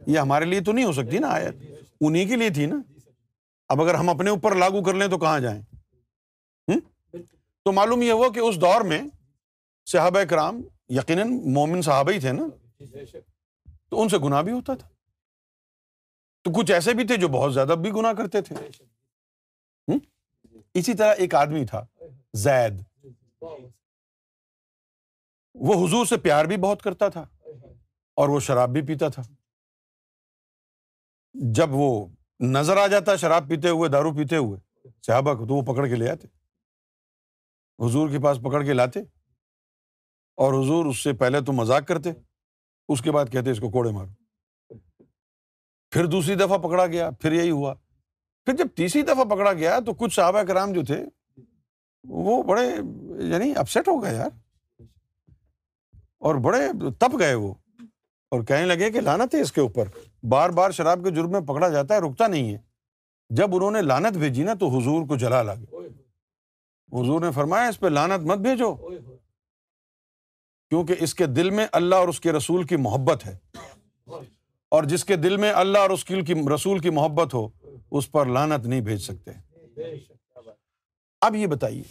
یہ 0.07 0.19
ہمارے 0.19 0.45
لیے 0.45 0.61
تو 0.61 0.71
نہیں 0.71 0.85
ہو 0.85 0.91
سکتی 0.91 1.17
نا 1.17 1.27
آیت۔ 1.27 1.55
انہیں 2.01 2.25
کے 2.25 2.35
لیے 2.35 2.49
تھی 2.49 2.65
نا۔ 2.65 2.75
اب 3.69 3.81
اگر 3.81 3.93
ہم 3.93 4.09
اپنے 4.09 4.29
اوپر 4.29 4.55
لاگو 4.55 4.83
کر 4.83 4.93
لیں 4.93 5.07
تو 5.07 5.17
کہاں 5.17 5.39
جائیں؟ 5.39 5.61
تو 7.63 7.71
معلوم 7.71 8.01
یہ 8.01 8.11
ہوا 8.11 8.29
کہ 8.29 8.39
اس 8.39 8.61
دور 8.61 8.81
میں 8.81 9.01
صحابہ 9.85 10.23
کرام، 10.23 10.61
یقیناً 10.89 11.53
مومن 11.53 11.81
صحابہ 11.81 12.11
ہی 12.11 12.19
تھے 12.19 12.31
نا۔ 12.31 12.43
تو 13.89 14.01
ان 14.01 14.09
سے 14.09 14.17
گناہ 14.17 14.41
بھی 14.41 14.51
ہوتا 14.51 14.75
تھا۔ 14.75 14.87
تو 16.43 16.51
کچھ 16.51 16.71
ایسے 16.71 16.93
بھی 16.93 17.07
تھے 17.07 17.17
جو 17.17 17.27
بہت 17.27 17.53
زیادہ 17.53 17.75
بھی 17.81 17.91
گناہ 17.91 18.13
کرتے 18.13 18.41
تھے؟ 18.41 18.55
اسی 20.73 20.93
طرح 20.93 21.13
ایک 21.13 21.35
آدمی 21.35 21.65
تھا، 21.65 21.85
زید۔ 22.33 22.83
وہ 25.53 25.87
حضور 25.87 26.05
سے 26.05 26.17
پیار 26.17 26.45
بھی 26.45 26.57
بہت 26.57 26.81
کرتا 26.81 27.09
تھا 27.09 27.25
اور 28.15 28.29
وہ 28.29 28.39
شراب 28.39 28.69
بھی 28.69 28.81
پیتا 28.81 29.07
تھا۔ 29.07 29.21
جب 31.33 31.69
وہ 31.71 32.07
نظر 32.39 32.77
آ 32.77 32.87
جاتا 32.87 33.15
شراب 33.15 33.49
پیتے 33.49 33.69
ہوئے، 33.69 33.89
دارو 33.89 34.13
پیتے 34.13 34.35
ہوئے، 34.35 34.89
صحابہ 35.01 35.33
کو 35.33 35.47
تو 35.47 35.53
وہ 35.53 35.73
پکڑ 35.73 35.87
کے 35.87 35.95
لے 35.95 36.09
آتے۔ 36.09 36.27
حضور 37.85 38.09
کے 38.09 38.23
پاس 38.23 38.37
پکڑ 38.37 38.63
کے 38.63 38.73
لاتے 38.73 38.99
اور 40.35 40.53
حضور 40.53 40.85
اس 40.85 41.03
سے 41.03 41.13
پہلے 41.13 41.41
تو 41.41 41.51
مذاق 41.51 41.87
کرتے، 41.87 42.09
اس 42.87 43.01
کے 43.01 43.11
بعد 43.11 43.25
کہتے 43.31 43.51
اس 43.51 43.59
کو 43.59 43.69
کوڑے 43.69 43.91
مارو۔ 43.91 44.28
پھر 45.91 46.05
دوسری 46.05 46.35
دفعہ 46.35 46.57
پکڑا 46.57 46.85
گیا، 46.85 47.09
پھر 47.11 47.31
یہی 47.31 47.51
ہوا۔ 47.51 47.73
پھر 48.45 48.55
جب 48.55 48.67
تیسری 48.75 49.01
دفعہ 49.01 49.23
پکڑا 49.23 49.53
گیا 49.53 49.79
تو 49.79 49.93
کچھ 49.93 50.13
صحابہ 50.13 50.41
کرام 50.41 50.71
جو 50.71 50.85
تھے، 50.85 51.05
وہ 52.03 52.43
بڑے 52.43 52.67
یعنی 53.23 53.53
اپسٹ 53.55 53.87
ہو 53.87 54.03
گئے 54.03 54.15
یار۔ 54.15 54.29
اور 56.17 56.35
بڑے 56.35 56.59
تپ 56.99 57.19
گئے 57.19 57.33
وہ۔ 57.33 57.53
اور 58.31 58.43
کہنے 58.43 58.65
لگے 58.65 58.91
کہ 58.91 59.01
لانت 59.01 59.35
ہے 59.35 59.41
اس 59.41 59.51
کے 59.51 59.61
اوپر۔ 59.61 59.85
بار 60.23 60.49
بار 60.49 60.71
شراب 60.71 60.99
کے 61.03 61.11
جرم 61.11 61.31
میں 61.31 61.41
پکڑا 61.41 61.69
جاتا 61.69 61.95
ہے، 61.95 61.99
رکتا 61.99 62.27
نہیں 62.27 62.53
ہے۔ 62.53 62.57
جب 63.29 63.55
انہوں 63.55 63.71
نے 63.71 63.81
لانت 63.81 64.17
بھیجی 64.17 64.43
نا 64.43 64.53
تو 64.53 64.67
حضور 64.67 65.07
کو 65.07 65.15
جلا 65.15 65.41
لگے 65.43 65.65
حضور 66.91 67.21
نے 67.21 67.31
فرمایا، 67.31 67.67
اس 67.67 67.79
پہ 67.79 67.87
لانت 67.87 68.23
مت 68.23 68.37
بھیجو۔ 68.37 68.75
کیونکہ 70.69 70.95
اس 70.99 71.15
کے 71.15 71.25
دل 71.25 71.49
میں 71.49 71.67
اللہ 71.71 71.95
اور 71.95 72.07
اس 72.07 72.19
کے 72.19 72.31
رسول 72.31 72.63
کی 72.63 72.75
محبت 72.75 73.25
ہے۔ 73.25 73.37
اور 74.69 74.83
جس 74.83 75.05
کے 75.05 75.15
دل 75.15 75.37
میں 75.37 75.53
اللہ 75.53 75.77
اور 75.77 75.89
اس 75.89 76.05
کی 76.05 76.15
رسول 76.55 76.79
کی 76.79 76.89
محبت 76.89 77.33
ہو، 77.33 77.47
اس 77.91 78.11
پر 78.11 78.25
لانت 78.25 78.65
نہیں 78.65 78.81
بھیج 78.81 79.01
سکتے۔ 79.01 79.31
اب 81.21 81.35
یہ 81.35 81.47
بتائیے 81.47 81.83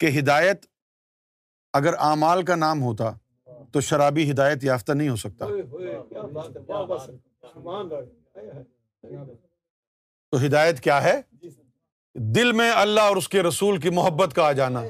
کہ 0.00 0.18
ہدایت 0.18 0.66
اگر 1.72 1.94
اعمال 1.98 2.44
کا 2.44 2.54
نام 2.54 2.82
ہوتا 2.82 3.12
تو 3.72 3.80
شرابی 3.80 4.30
ہدایت 4.30 4.64
یافتہ 4.64 4.92
نہیں 4.92 5.08
ہو 5.08 5.16
سکتا۔ 5.16 5.46
تو 10.30 10.46
ہدایت 10.46 10.80
کیا 10.80 11.02
ہے؟ 11.02 11.20
دل 12.20 12.52
میں 12.52 12.72
اللہ 12.74 13.00
اور 13.00 13.16
اس 13.16 13.28
کے 13.28 13.42
رسول 13.42 13.80
کی 13.80 13.90
محبت 13.90 14.34
کا 14.34 14.46
آ 14.46 14.52
جانا۔ 14.52 14.82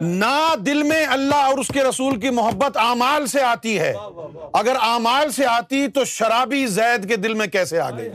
نہ 0.00 0.54
دل 0.66 0.82
میں 0.82 1.06
اللہ 1.06 1.34
اور 1.34 1.58
اس 1.58 1.68
کے 1.68 1.82
رسول 1.82 2.20
کی 2.20 2.30
محبت 2.30 2.76
اعمال 2.76 3.26
سے 3.26 3.42
آتی 3.42 3.78
ہے۔ 3.78 3.94
اگر 4.52 4.76
اعمال 4.80 5.30
سے 5.30 5.46
آتی 5.46 5.88
تو 5.88 6.04
شرابی 6.04 6.66
زید 6.66 7.08
کے 7.08 7.16
دل 7.16 7.34
میں 7.34 7.46
کیسے 7.46 7.80
آ 7.80 7.90
گئی؟ 7.90 8.08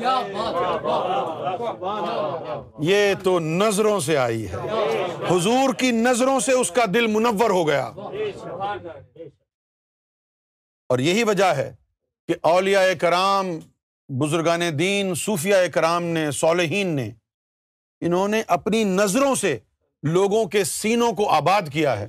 یہ 2.80 3.14
تو 3.24 3.40
نظروں 3.40 4.00
سے 4.00 4.18
آئی 4.18 4.48
ہے۔ 4.48 4.56
حضور 5.30 5.74
کی 5.74 5.92
نظروں 5.92 6.40
سے 6.40 6.52
اس 6.52 6.72
کا 6.72 6.86
دل 6.94 7.08
منور 7.08 7.50
ہو 7.50 7.68
گیا۔ 7.68 7.92
اور 10.90 11.00
یہی 11.00 11.24
وجہ 11.24 11.46
ہے 11.46 11.76
کہ 12.28 12.36
اولیاء 12.42 12.94
کرام، 13.00 13.48
بزرگان 14.10 14.80
دین 14.80 15.16
صوفیہ 15.16 15.56
کرام 15.74 16.04
نے، 16.04 16.32
صالحین 16.32 16.88
نے 16.88 17.12
انہوں 18.02 18.28
نے 18.28 18.44
اپنی 18.48 18.84
نظروں 18.84 19.36
سے 19.36 19.60
لوگوں 20.04 20.46
کے 20.46 20.64
سینوں 20.64 21.12
کو 21.12 21.30
آباد 21.30 21.62
کیا 21.74 22.00
ہے۔ 22.00 22.08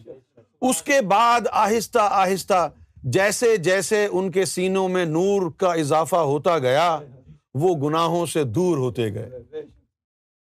اس 0.61 0.83
کے 0.83 1.01
بعد 1.01 1.41
آہستہ 1.53 1.99
آہستہ 2.03 2.71
جیسے 2.97 3.57
جیسے 3.57 4.09
ان 4.13 4.31
کے 4.31 4.45
سینوں 4.45 4.89
میں 4.89 5.05
نور 5.05 5.51
کا 5.57 5.73
اضافہ 5.73 6.17
ہوتا 6.17 6.59
گیا، 6.59 6.99
وہ 7.55 7.89
گناہوں 7.89 8.27
سے 8.27 8.45
دور 8.45 8.79
ہوتے 8.79 9.15
گئے۔ 9.15 9.31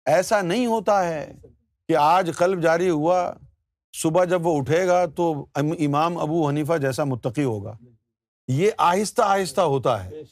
ایسا 0.06 0.40
نہیں 0.40 0.66
ہوتا 0.66 1.08
ہے 1.08 1.32
کہ 1.88 1.96
آج 1.96 2.30
قلب 2.36 2.62
جاری 2.62 2.90
ہوا، 2.90 3.32
صبح 4.02 4.24
جب 4.24 4.46
وہ 4.46 4.58
اٹھے 4.58 4.86
گا 4.86 5.06
تو 5.06 5.46
امام 5.54 6.18
ابو 6.18 6.48
حنیفہ 6.48 6.76
جیسا 6.76 7.04
متقی 7.04 7.44
ہوگا۔ 7.44 7.76
یہ 8.48 8.70
آہستہ 8.78 9.22
آہستہ 9.22 9.60
ہوتا 9.60 10.04
ہے۔ 10.04 10.22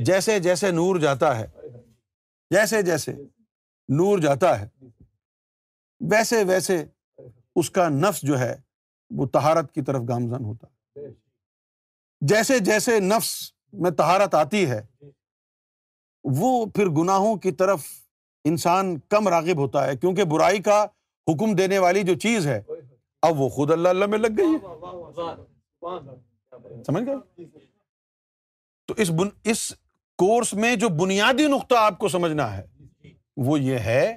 جیسے 0.00 0.38
جیسے 0.38 0.70
نور 0.70 0.96
جاتا 0.96 1.38
ہے۔ 1.38 1.46
جیسے 2.50 2.82
جیسے۔ 2.82 3.12
نور 3.90 4.18
جاتا 4.18 4.60
ہے۔ 4.60 4.68
ویسے 6.00 6.44
ویسے 6.44 6.84
اس 7.56 7.70
کا 7.70 7.88
نفس 7.88 8.22
جو 8.22 8.38
ہے 8.38 8.60
وہ 9.10 9.26
تہارت 9.26 9.72
کی 9.72 9.82
طرف 9.82 10.02
گامزن 10.08 10.44
ہوتا۔ 10.44 10.66
ہے 10.66 11.06
جیسے 12.20 12.58
جیسے 12.58 13.00
نفس 13.00 13.52
میں 13.72 13.90
تہارت 13.90 14.34
آتی 14.34 14.70
ہے 14.70 14.86
وہ 16.24 16.66
پھر 16.66 16.86
گناہوں 16.86 17.36
کی 17.36 17.52
طرف 17.52 17.80
انسان 18.44 18.98
کم 18.98 19.28
راغب 19.28 19.58
ہوتا 19.58 19.86
ہے 19.86 19.96
کیونکہ 19.96 20.24
برائی 20.24 20.62
کا 20.62 20.84
حکم 21.28 21.54
دینے 21.54 21.78
والی 21.78 22.02
جو 22.02 22.14
چیز 22.14 22.46
ہے 22.46 22.62
اب 23.22 23.40
وہ 23.40 23.48
خود 23.48 23.70
اللہ 23.70 23.88
اللہ 23.88 24.06
میں 24.06 24.18
لگ 24.18 24.38
گئی 24.38 24.46
ہے۔ 24.46 24.58
سمجھ 26.84 27.04
گئے؟ 27.04 27.44
تو 28.86 28.94
اس 28.96 29.10
بن 29.10 29.28
اس 29.44 29.72
کورس 30.18 30.54
میں 30.54 30.76
جو 30.76 30.88
بنیادی 30.88 31.46
نقطہ 31.46 31.74
آپ 31.74 31.98
کو 31.98 32.08
سمجھنا 32.08 32.56
ہے 32.56 32.66
وہ 33.44 33.60
یہ 33.60 33.78
ہے 33.78 34.16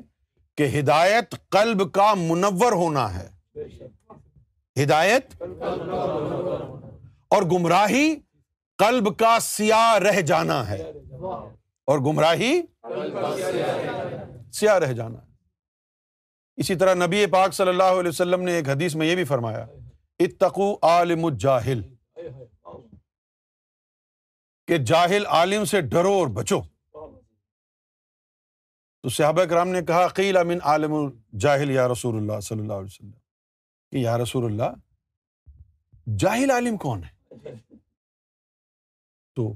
کہ 0.58 0.80
ہدایت 0.80 1.36
قلب 1.50 1.94
کا 1.94 2.14
منور 2.14 2.72
ہونا 2.72 3.20
ہے۔ 3.20 3.30
ہدایت 4.84 5.42
اور 7.28 7.44
گمراہی 7.44 8.16
قلب 8.78 9.18
کا 9.20 9.38
سیاہ 9.42 9.98
رہ 9.98 10.22
جانا 10.22 10.70
ہے۔ 10.70 10.82
اور 11.86 12.00
گمراہی 12.00 12.62
سیاہ 14.52 14.78
رہ 14.78 14.94
جانا 14.94 15.22
ہے۔ 15.22 15.28
اسی 16.56 16.76
طرح 16.76 16.94
نبی 16.94 17.26
پاک 17.26 17.54
صلی 17.54 17.70
اللہ 17.70 17.84
علیہ 17.84 18.10
وسلم 18.10 18.42
نے 18.42 18.52
ایک 18.52 18.70
حدیث 18.70 18.96
میں 18.96 19.08
یہ 19.08 19.16
بھی 19.16 19.24
فرمایا 19.24 19.66
اتقو 20.20 20.74
عالم 20.82 21.26
الجاہل، 21.26 21.82
کہ 24.68 24.78
جاہل 24.78 25.26
عالم 25.26 25.66
سے 25.66 25.82
ڈرو 25.82 26.14
اور 26.14 26.28
بچو۔ 26.28 26.62
تو 29.04 29.10
صحابہ 29.10 29.44
کرام 29.44 29.70
نے 29.70 29.82
کہا، 29.82 30.08
قیل 30.08 30.38
امن 30.38 30.58
عالم 30.64 30.94
الجاہل 30.94 31.72
یا 31.72 31.88
رسول 31.88 32.16
اللہ 32.16 32.40
صلی 32.40 32.60
اللہ 32.60 32.74
علیہ 32.74 32.86
وسلم۔ 32.86 33.12
کہ 33.92 33.98
یا 33.98 34.18
رسول 34.18 34.46
اللہ، 34.46 34.76
جاہل 36.18 36.52
عالم 36.52 36.78
کون 36.78 37.02
ہے؟ 37.04 37.36
تو 39.36 39.54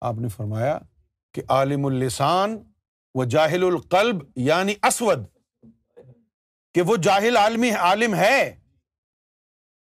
آپ 0.00 0.14
نے 0.14 0.28
فرمایا 0.28 0.78
کہ 1.34 1.42
عالم 1.48 1.86
السان 1.86 2.58
و 3.14 3.24
جاہل 3.24 3.62
القلب 3.62 4.16
یعنی 4.36 4.74
اسود۔ 4.82 5.18
کہ 6.74 6.82
وہ 6.82 6.96
جاہل 6.96 7.36
عالمی 7.36 7.70
عالم 7.70 8.14
ہے۔ 8.14 8.60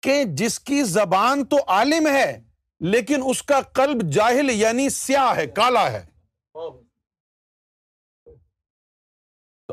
کہ 0.02 0.24
جس 0.24 0.60
کی 0.60 0.82
زبان 0.82 1.44
تو 1.44 1.56
عالم 1.66 2.06
ہے، 2.06 2.42
لیکن 2.80 3.20
اس 3.26 3.42
کا 3.42 3.60
قلب 3.60 4.02
جاہل 4.12 4.50
یعنی 4.50 4.88
سیاہ 4.88 5.36
ہے، 5.36 5.46
کالا 5.46 5.92
ہے۔ 5.92 6.13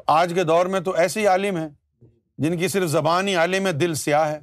تو 0.02 0.14
آج 0.14 0.32
کے 0.36 0.44
دور 0.44 0.66
میں 0.66 0.80
تو 0.80 0.92
ایسے 0.92 1.22
ہی 1.22 1.28
عالم 1.28 1.58
ہیں 1.58 1.70
جن 2.38 2.58
کی 2.58 2.68
صرف 2.68 2.90
زبان 2.90 3.28
ہی 3.28 3.36
عالم 3.36 3.68
ہے، 3.68 3.72
دل 3.72 3.94
سیاہ 3.94 4.32
ہے۔ 4.32 4.40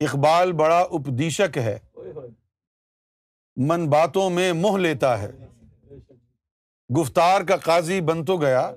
اقبال 0.00 0.52
بڑا 0.52 0.78
اپدیشک 0.78 1.58
ہے۔ 1.58 1.78
من 3.56 3.90
باتوں 3.90 4.30
میں 4.30 4.52
موہ 4.52 4.78
لیتا 4.78 5.22
ہے۔ 5.22 5.30
گفتار 7.00 7.40
کا 7.40 7.56
قاضی 7.56 8.00
بن 8.00 8.24
تو 8.24 8.36
گیا، 8.36 8.72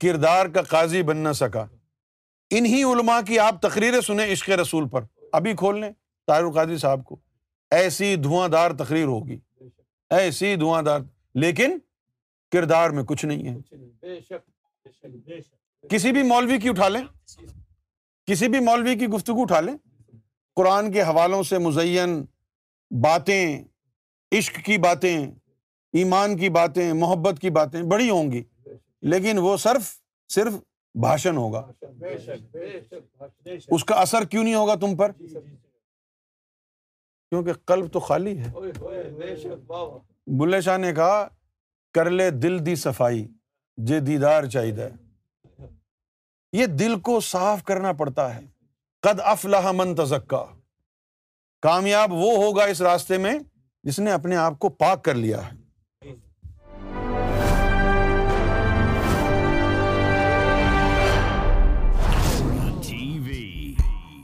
کردار 0.00 0.46
کا 0.46 0.62
قاضی 0.62 1.02
بن 1.02 1.16
نہ 1.16 1.32
سکا۔ 1.32 1.66
انہیں 2.50 2.84
علما 2.84 3.20
کی 3.20 3.38
آپ 3.38 3.62
تقریریں 3.62 4.00
سنیں 4.00 4.32
عشق 4.32 4.50
رسول 4.50 4.88
پر۔ 4.88 5.04
ابھی 5.32 5.56
کھول 5.56 5.80
لیں 5.80 5.90
طاہر 6.26 6.44
القادری 6.44 6.76
صاحب 6.76 7.04
کو۔ 7.04 7.16
ایسی 7.70 8.16
دھواں 8.16 8.48
دار 8.48 8.70
تقریر 8.70 9.04
ہوگی۔ 9.04 9.38
ایسی 10.10 10.56
دھواں 10.56 10.82
دار۔ 10.82 11.00
لیکن 11.34 11.78
کردار 12.52 12.90
میں 12.90 13.04
کچھ 13.04 13.24
نہیں 13.24 13.48
ہے۔ 13.48 13.56
کسی 15.88 16.12
بھی 16.12 16.22
مولوی 16.22 16.58
کی 16.58 16.68
اٹھا 16.68 16.88
لیں۔ 16.88 17.04
کسی 18.26 18.48
بھی 18.48 18.60
مولوی 18.60 18.98
کی 18.98 19.06
گفتگو 19.06 19.42
اٹھا 19.42 19.60
لیں۔ 19.60 19.74
قرآن 20.54 20.92
کے 20.92 21.02
حوالوں 21.02 21.42
سے 21.42 21.58
مزین 21.58 22.24
باتیں 22.90 23.64
عشق 24.32 24.64
کی 24.64 24.78
باتیں 24.78 25.30
ایمان 25.92 26.36
کی 26.36 26.48
باتیں 26.48 26.92
محبت 26.92 27.40
کی 27.40 27.50
باتیں 27.50 27.82
بڑی 27.82 28.10
ہوں 28.10 28.32
گی۔ 28.32 28.42
لیکن 29.02 29.38
وہ 29.38 29.56
صرف 29.56 29.98
صرف 30.28 30.52
بھاشن 30.94 31.36
ہوگا۔ 31.36 31.72
اس 33.68 33.84
کا 33.84 33.94
اثر 33.94 34.24
کیوں 34.24 34.44
نہیں 34.44 34.54
ہوگا 34.54 34.74
تم 34.74 34.96
پر؟ 34.96 35.12
کیونکہ 37.28 37.52
قلب 37.52 37.92
تو 37.92 38.00
خالی 38.00 38.38
ہے۔ 38.38 38.52
بلے 40.26 40.60
شاہ 40.60 40.78
نے 40.78 40.94
کہا 40.94 41.28
کر 41.94 42.10
لے، 42.10 42.30
دل 42.30 42.66
دی 42.66 42.74
صفائی 42.74 43.28
جے 43.76 44.00
دیدار 44.00 44.44
چاہیے 44.44 44.88
یہ 46.52 46.66
دل 46.66 47.00
کو 47.00 47.20
صاف 47.20 47.64
کرنا 47.64 47.92
پڑتا 47.92 48.34
ہے۔ 48.34 48.40
قد 49.02 49.20
افلاح 49.24 49.72
من 49.72 49.94
تزکا۔ 49.94 50.44
کامیاب 51.62 52.12
وہ 52.12 52.44
ہوگا 52.44 52.64
اس 52.64 52.82
راستے 52.82 53.18
میں 53.18 53.38
جس 53.82 53.98
نے 53.98 54.12
اپنے 54.12 54.36
آپ 54.36 54.58
کو 54.58 54.68
پاک 54.68 55.04
کر 55.04 55.14
لیا 55.14 55.40
ہے۔ 55.48 55.62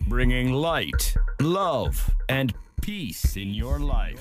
Bringing 0.08 0.62
light 0.62 1.18
love 1.40 1.84
and 2.28 2.52
peace 2.86 3.20
in 3.36 3.48
your 3.48 3.78
life 3.78 4.20